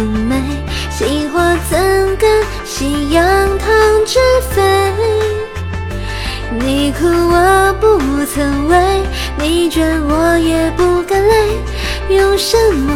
[2.78, 3.24] 夕阳
[3.58, 3.68] 唐
[4.06, 4.20] 着
[4.52, 4.62] 飞，
[6.60, 7.98] 你哭我不
[8.32, 9.02] 曾为，
[9.36, 11.58] 你倦我也不敢累，
[12.08, 12.94] 用什么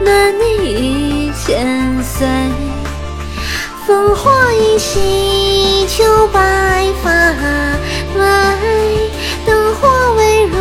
[0.00, 1.66] 暖你一千
[2.04, 2.24] 岁，
[3.88, 8.56] 烽火依稀秋白发，来，
[9.44, 10.56] 灯火葳蕤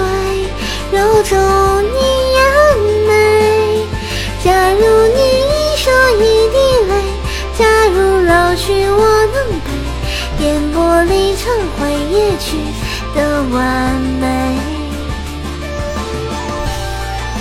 [0.91, 1.35] 揉皱
[1.81, 2.14] 你。
[10.85, 12.57] 陪，烟波里成灰也去
[13.15, 14.55] 的完美。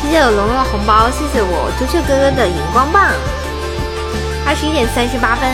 [0.02, 3.12] 谢谢我龙龙的红包，谢谢我朱雀哥哥的荧光棒，
[4.46, 5.50] 二十一点三十八分，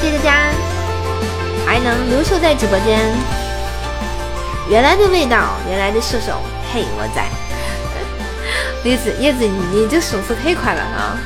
[0.00, 0.52] 谢谢大家，
[1.66, 3.00] 还能留守在直播间，
[4.68, 6.40] 原来的味道，原来的射手，
[6.72, 7.28] 嘿，我在。
[8.84, 11.16] 叶子，叶子，你你这手速太快了啊！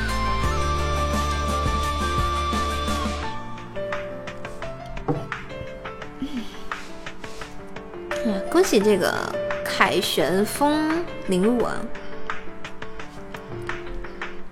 [8.69, 9.11] 喜这个
[9.65, 11.75] 凯旋风零五啊！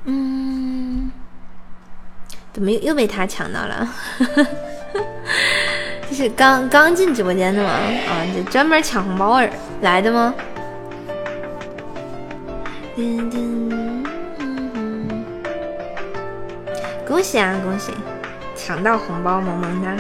[0.05, 1.11] 嗯，
[2.51, 3.87] 怎么又又被他抢到了？
[6.09, 7.69] 这是刚刚进直播间的吗？
[7.69, 9.47] 啊，这专门抢红包儿
[9.81, 10.33] 来的吗？
[17.07, 17.93] 恭喜啊，恭喜！
[18.55, 19.95] 抢到红包，萌萌哒！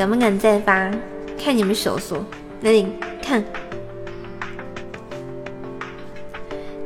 [0.00, 0.90] 敢不敢再发？
[1.38, 2.24] 看你们手速，
[2.58, 2.90] 那你
[3.22, 3.44] 看，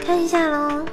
[0.04, 0.84] 看一下喽。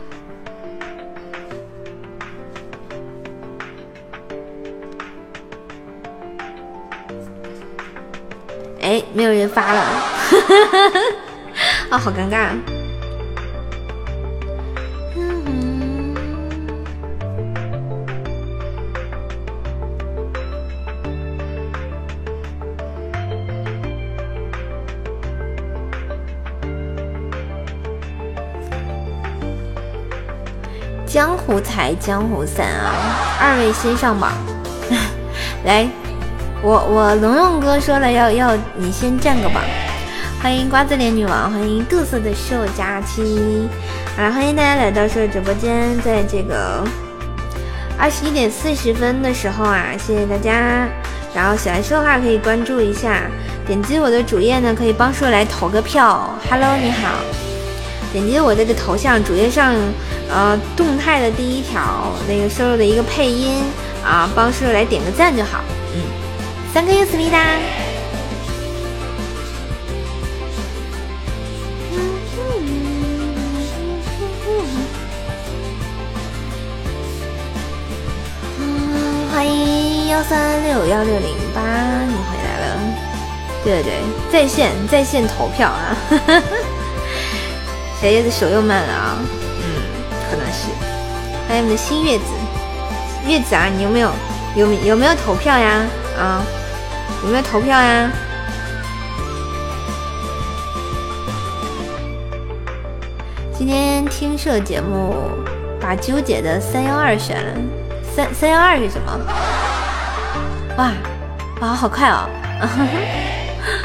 [8.81, 9.81] 哎，没有人发了，
[11.89, 12.80] 啊， 好尴尬。
[31.51, 32.95] 湖才，江湖散啊！
[33.41, 34.31] 二位先上榜，
[35.65, 35.85] 来，
[36.61, 39.61] 我我龙龙哥说了要要你先占个榜。
[40.41, 43.67] 欢迎瓜子脸女王，欢迎嘚瑟的秀佳期，
[44.15, 46.81] 好了，欢迎大家来到兽直播间，在这个
[47.99, 50.87] 二十一点四十分的时候啊，谢谢大家。
[51.35, 53.23] 然后喜欢说的话可以关注一下，
[53.67, 56.33] 点击我的主页呢，可以帮兽来投个票。
[56.49, 57.09] Hello，你好，
[58.13, 59.75] 点击我这个头像，主页上。
[60.33, 63.61] 呃，动态的第一条那个收入的一个配音
[64.01, 65.59] 啊，帮叔叔来点个赞就好。
[65.93, 66.01] 嗯
[66.73, 67.37] ，，Thank you，思密达。
[78.57, 81.61] 嗯，欢迎幺三六幺六零八，
[82.07, 82.79] 你回来了。
[83.65, 84.01] 对对对，
[84.31, 85.97] 在线在线投票啊。
[88.01, 89.19] 小叶子手又慢了啊。
[91.61, 92.25] 我们的新月子，
[93.27, 94.09] 月子啊，你有没有
[94.55, 95.85] 有有没有投票呀？
[96.19, 96.41] 啊，
[97.23, 98.09] 有没有投票呀？
[103.55, 105.15] 今天听社节目
[105.79, 107.53] 把纠结的三幺二选了，
[108.15, 109.19] 三三幺二是什么？
[110.79, 110.91] 哇
[111.61, 112.27] 哇，好快哦！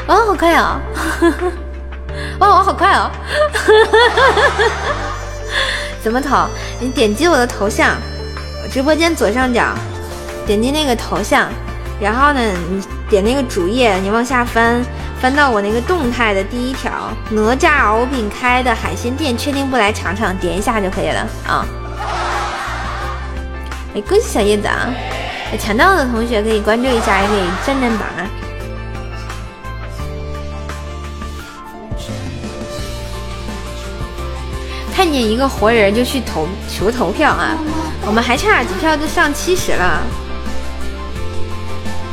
[0.07, 0.81] 哇，好快哦！
[2.41, 3.11] 哇，我好快哦！
[6.07, 6.47] 怎么投？
[6.79, 7.97] 你点击我的头像，
[8.71, 9.75] 直播间左上角，
[10.45, 11.49] 点击那个头像，
[11.99, 12.39] 然后呢，
[12.71, 14.81] 你点那个主页，你往下翻，
[15.19, 21.65] 翻到我那个动态的第一条，哪吒敖丙开的海鲜店，确定不来尝尝，点一下就可以了啊！
[23.93, 24.87] 哎，恭喜小叶子啊！
[25.59, 28.23] 抢到的同学可以关注一下，也可以占占榜啊！
[35.07, 37.55] 看见一个活人就去投求投票啊！
[38.05, 40.03] 我们还差几票就上七十了。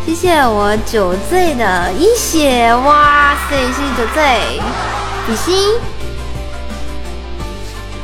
[0.06, 3.56] 谢谢我酒醉的一血，哇塞！
[3.56, 4.60] 谢谢酒醉，
[5.26, 5.72] 比心，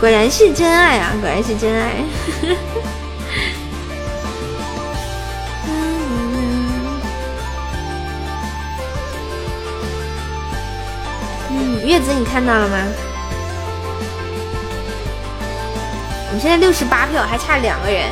[0.00, 1.12] 果然是真爱啊！
[1.20, 1.92] 果然是真爱。
[11.48, 12.76] 嗯，月子你看到了吗？
[16.30, 18.04] 我们现在六十八票，还差两个人，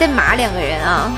[0.00, 1.12] 再码两个人啊！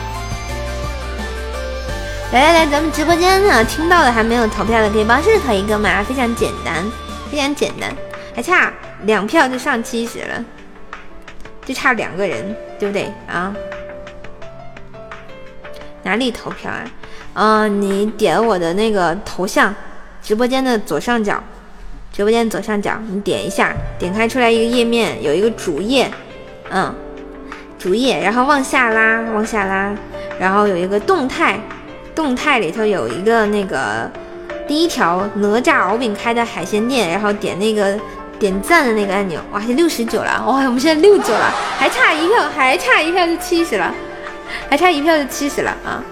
[2.32, 6.02] 来来来，咱们直播间呢，听到的还没有投票的，可以帮任何一个吗？
[6.02, 6.84] 非常简单，
[7.30, 7.94] 非常简单，
[8.34, 8.72] 还差
[9.04, 10.44] 两票就上七十了。
[11.64, 13.54] 就差两个人，对不对啊？
[16.02, 16.82] 哪里投票啊？
[17.34, 19.72] 嗯，你点我的那个头像，
[20.20, 21.40] 直播间的左上角，
[22.12, 26.10] 直播间左上角，你点一下，点开出来一个页面，有一个主页，
[26.70, 26.94] 嗯，
[27.78, 29.94] 主页，然后往下拉，往下拉，
[30.38, 31.60] 然后有一个动态，
[32.14, 34.10] 动态里头有一个那个
[34.66, 37.98] 第一条哪吒敖丙开的海鲜店，然后点那个
[38.38, 43.94] 点赞的那个按钮，哇，六十九了，哇，我们现在六九了，还差一票，还差一票就七十了。
[44.68, 46.02] 还差一票就七十了啊！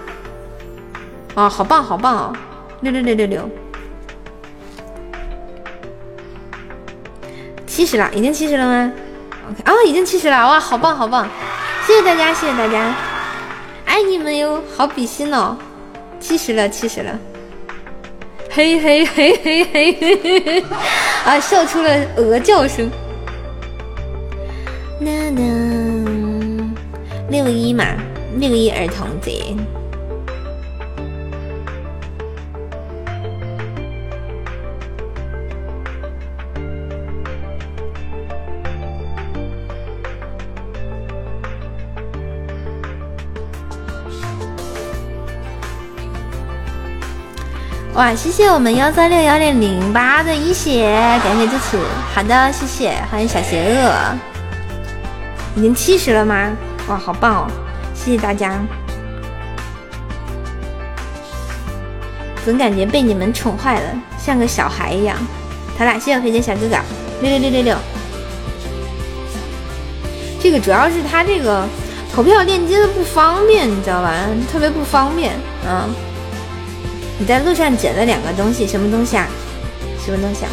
[1.35, 2.33] 啊，好棒好棒哦！
[2.79, 3.49] 六六六六六，
[7.67, 8.93] 七十了，已经七十了吗
[9.49, 11.27] ？OK，啊，已经七十了，哇，好棒好棒！
[11.85, 12.95] 谢谢大家，谢谢大家，
[13.85, 15.57] 爱你们哟，好比心哦！
[16.19, 17.17] 七十了，七十了，
[18.49, 20.63] 嘿嘿嘿嘿嘿嘿嘿，
[21.25, 22.89] 啊，笑出了鹅叫声。
[27.29, 27.85] 六一嘛。
[28.35, 29.55] 六一儿童节，
[47.99, 48.15] 哇！
[48.15, 50.89] 谢谢我们幺三六幺零零八的一血，
[51.21, 51.77] 感谢支持。
[52.15, 53.93] 好的，谢谢，欢迎小邪恶。
[55.57, 56.49] 已经七十了吗？
[56.87, 57.51] 哇，好棒哦！
[57.93, 58.57] 谢谢大家，
[62.45, 65.17] 总感觉被你们宠坏了，像个小孩一样。
[65.77, 66.77] 他俩谢谢飞姐小哥哥，
[67.21, 67.77] 六六六六六。
[70.39, 71.67] 这个主要是他这个
[72.15, 74.13] 投票链接的不方便，你知道吧？
[74.49, 75.33] 特别不方便。
[75.67, 75.93] 嗯，
[77.21, 79.27] 你在路上捡了两个东西，什么东西啊？
[80.03, 80.49] 什么东西啊？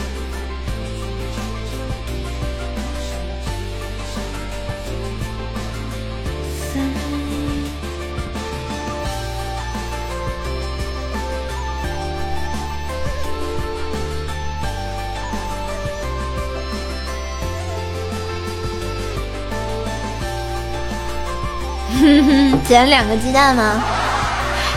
[21.98, 23.80] 哼哼 捡两个鸡蛋吗？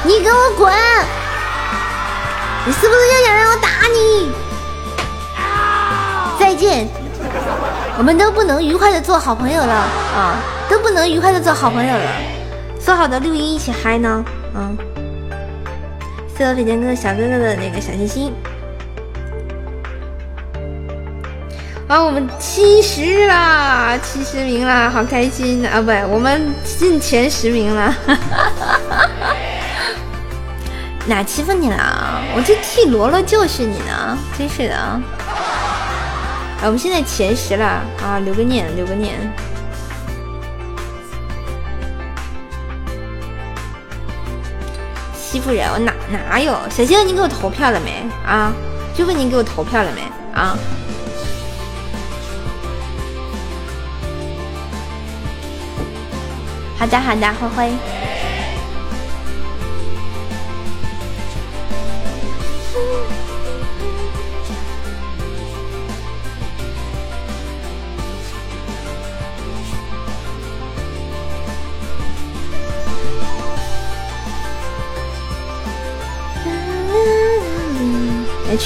[0.05, 0.71] 你给我滚！
[2.69, 4.31] 你是不是又想让我打你？
[6.39, 6.87] 再见！
[7.97, 10.37] 我们都不能愉快的做好朋友了啊！
[10.69, 12.05] 都不能愉快的做好朋友了。
[12.79, 14.23] 说好的六一一起嗨呢？
[14.53, 14.77] 嗯。
[16.37, 18.31] 谢谢北京哥小哥哥的那个小心心。
[21.87, 25.81] 啊，我们七十啦，七十名啦，好开心啊！
[25.81, 27.95] 不，我们进前十名了。
[31.09, 32.21] 哪欺负你了？
[32.35, 34.75] 我这替罗罗就是你呢，真是的。
[34.75, 35.01] 啊，
[36.65, 37.65] 我们现在前十了
[37.99, 39.15] 啊，留个念，留个念。
[45.19, 45.91] 欺负人，我哪
[46.29, 46.55] 哪有？
[46.69, 48.53] 小星，你给我投票了没啊？
[48.95, 50.01] 就问你给我投票了没
[50.39, 50.55] 啊？
[56.77, 57.98] 好的，好的，灰灰。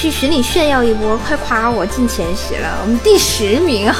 [0.04, 3.90] 去群里炫耀一波，快夸我进前十了，我们第十名，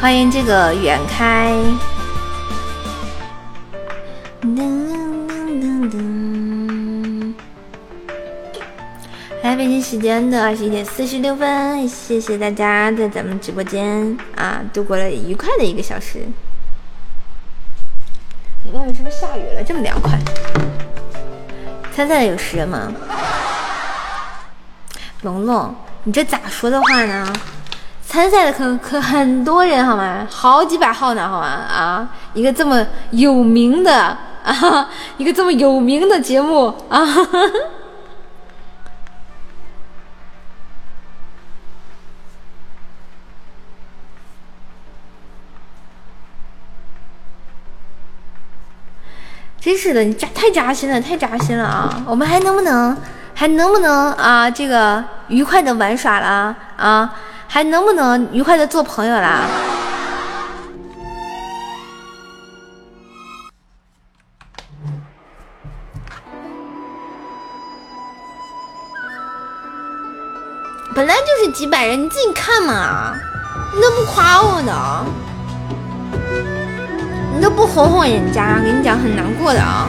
[0.00, 1.52] 欢迎这个远开。
[9.90, 16.28] 时间的二十一点四十六分，谢谢大家在咱们直播间啊度过了愉快的一个小时。
[18.64, 19.64] 你外面是不是下雨了？
[19.64, 20.16] 这么凉快？
[21.92, 22.92] 猜猜有十人吗？
[25.22, 27.26] 龙龙，你这咋说的话呢？
[28.06, 30.24] 参赛的可可很多人好吗？
[30.30, 31.48] 好几百号呢好吗？
[31.48, 37.04] 啊，一个这么有名的啊，一个这么有名的节目啊，
[49.70, 52.02] 真是的，你扎太扎心了，太扎心了啊！
[52.04, 52.96] 我们还能不能
[53.32, 54.50] 还能不能啊？
[54.50, 57.14] 这个愉快的玩耍了啊？
[57.46, 59.42] 还能不能愉快的做朋友啦？
[70.96, 73.14] 本来就是几百人，你自己看嘛，
[73.72, 75.06] 你怎么不夸我呢？
[77.34, 79.88] 你都不哄哄人家，跟你讲很难过的啊。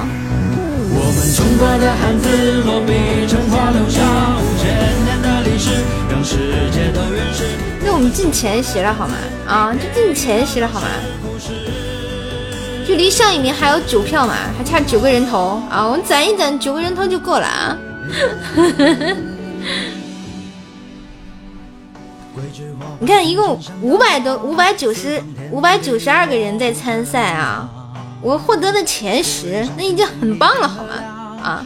[0.94, 4.02] 我们中国的汉字落笔成画，留下
[4.38, 4.70] 五千
[5.06, 5.72] 年的历史，
[6.10, 6.38] 让世
[6.72, 7.46] 界都认识。
[7.84, 9.16] 那我们进前十了好吗？
[9.48, 10.88] 啊，就进前十了好吗？
[12.86, 15.86] 距离上一名还有九票嘛，还差九个人头啊！
[15.86, 17.78] 我们攒一攒，九个人头就够了啊！
[23.00, 25.22] 你看，一共五百多、五百九十
[25.52, 27.70] 五百九十二个人在参赛啊！
[28.22, 30.94] 我获得的前十，那已经很棒了，好吗？
[31.42, 31.66] 啊！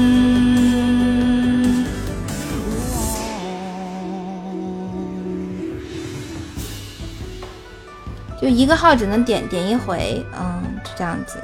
[8.51, 11.39] 一个号只能点点一回，嗯，就这样子。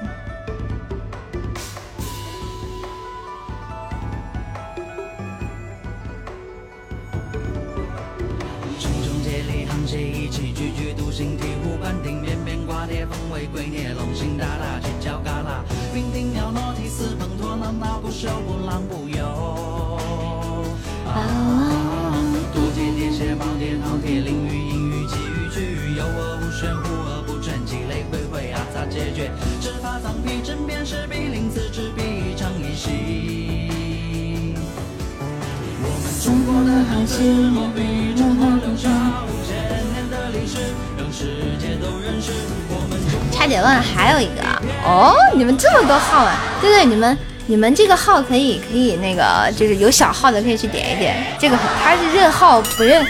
[43.31, 44.41] 差点忘了还有一个
[44.83, 46.35] 哦，你们这么多号啊？
[46.61, 51.15] 对对，你们你们这个号可以可以那个，就是有小号的可以去点一点。
[51.39, 53.05] 这个他是认号不认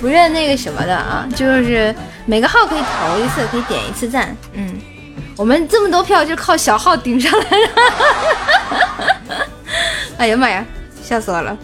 [0.00, 1.94] 不认那个什么的啊，就是
[2.26, 4.36] 每个号可以投一次，可以点一次赞。
[4.52, 4.78] 嗯，
[5.38, 7.70] 我们这么多票就靠小号顶上来了。
[10.18, 10.66] 哎呀妈呀，
[11.00, 11.56] 笑死我了！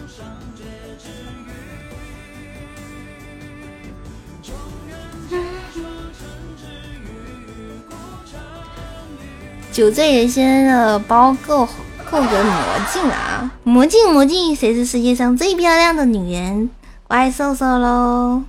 [9.73, 11.67] 酒醉人心的包够
[12.09, 13.51] 够个魔镜啊！
[13.65, 16.69] 魔镜魔镜，谁是世界上最漂亮的女人？
[17.09, 18.43] 怪兽兽喽！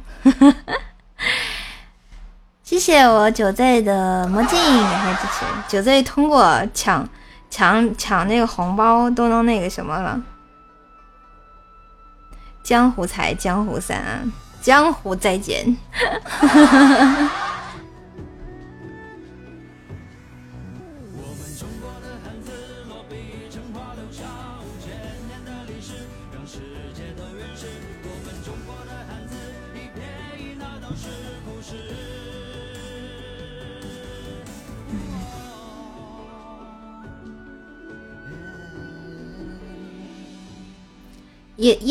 [2.67, 5.45] 谢谢我酒醉的魔镜，感谢支持。
[5.69, 7.09] 酒醉通过抢
[7.49, 10.21] 抢抢那个红包都能那个什么了。
[12.65, 15.77] 江湖财，江湖散，江湖再见。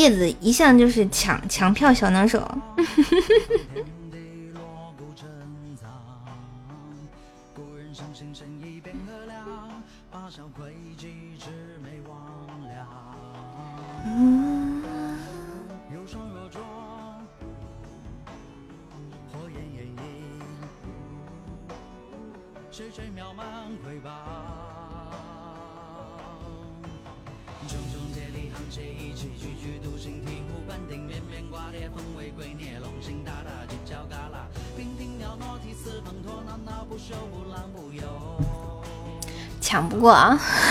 [0.06, 2.48] 叶子一向就是抢抢票小能手。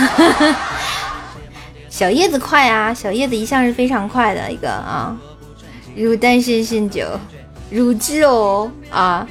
[1.88, 2.92] 小叶子快啊！
[2.92, 5.16] 小叶子一向是非常快的一个啊！
[5.96, 7.06] 如单身甚久，
[7.70, 9.24] 如之哦啊！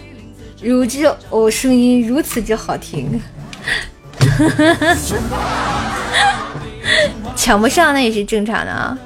[0.62, 3.22] 如之哦，声音如此之好听，
[7.36, 8.98] 抢不上那也是正常的啊。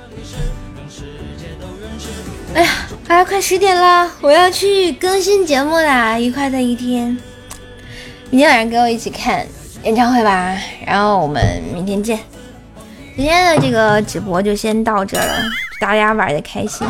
[2.53, 2.69] 哎呀，
[3.07, 6.19] 哎呀，快十点了，我要去更新节目啦！
[6.19, 7.17] 愉快的一天，
[8.29, 9.47] 明天晚上跟我一起看
[9.83, 10.55] 演唱会吧。
[10.85, 11.41] 然后我们
[11.73, 12.19] 明天见。
[13.15, 15.43] 今天的这个直播就先到这了，
[15.79, 16.87] 大家玩的开心。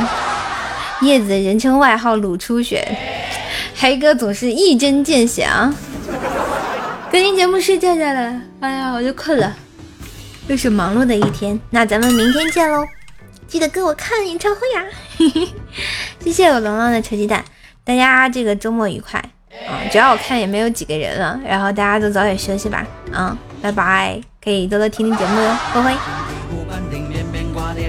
[1.02, 2.86] 叶子人称外号鲁初雪，
[3.76, 5.74] 黑哥总是一针见血啊！
[7.12, 9.56] 更新节目睡觉觉了，哎呀，我就困了，
[10.48, 11.58] 又是忙碌的一天。
[11.70, 12.86] 那咱们明天见喽！
[13.48, 14.84] 记得跟我看演唱会呀！
[16.20, 17.46] 谢谢我龙龙的臭鸡蛋，
[17.86, 19.24] 大家这个周末愉快
[19.66, 19.82] 啊！
[19.92, 24.22] 主要我看也没有几个人了，然后大家都早点休息吧，啊，拜拜！
[24.44, 25.96] 可以多多听听节目哟，灰灰，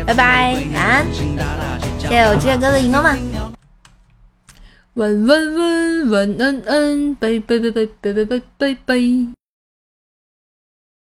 [0.07, 1.07] 拜拜，晚安！
[1.99, 3.19] 谢谢我这哥的荧光棒，
[4.95, 9.48] 晚晚晚晚安安，拜拜拜拜拜拜拜拜拜。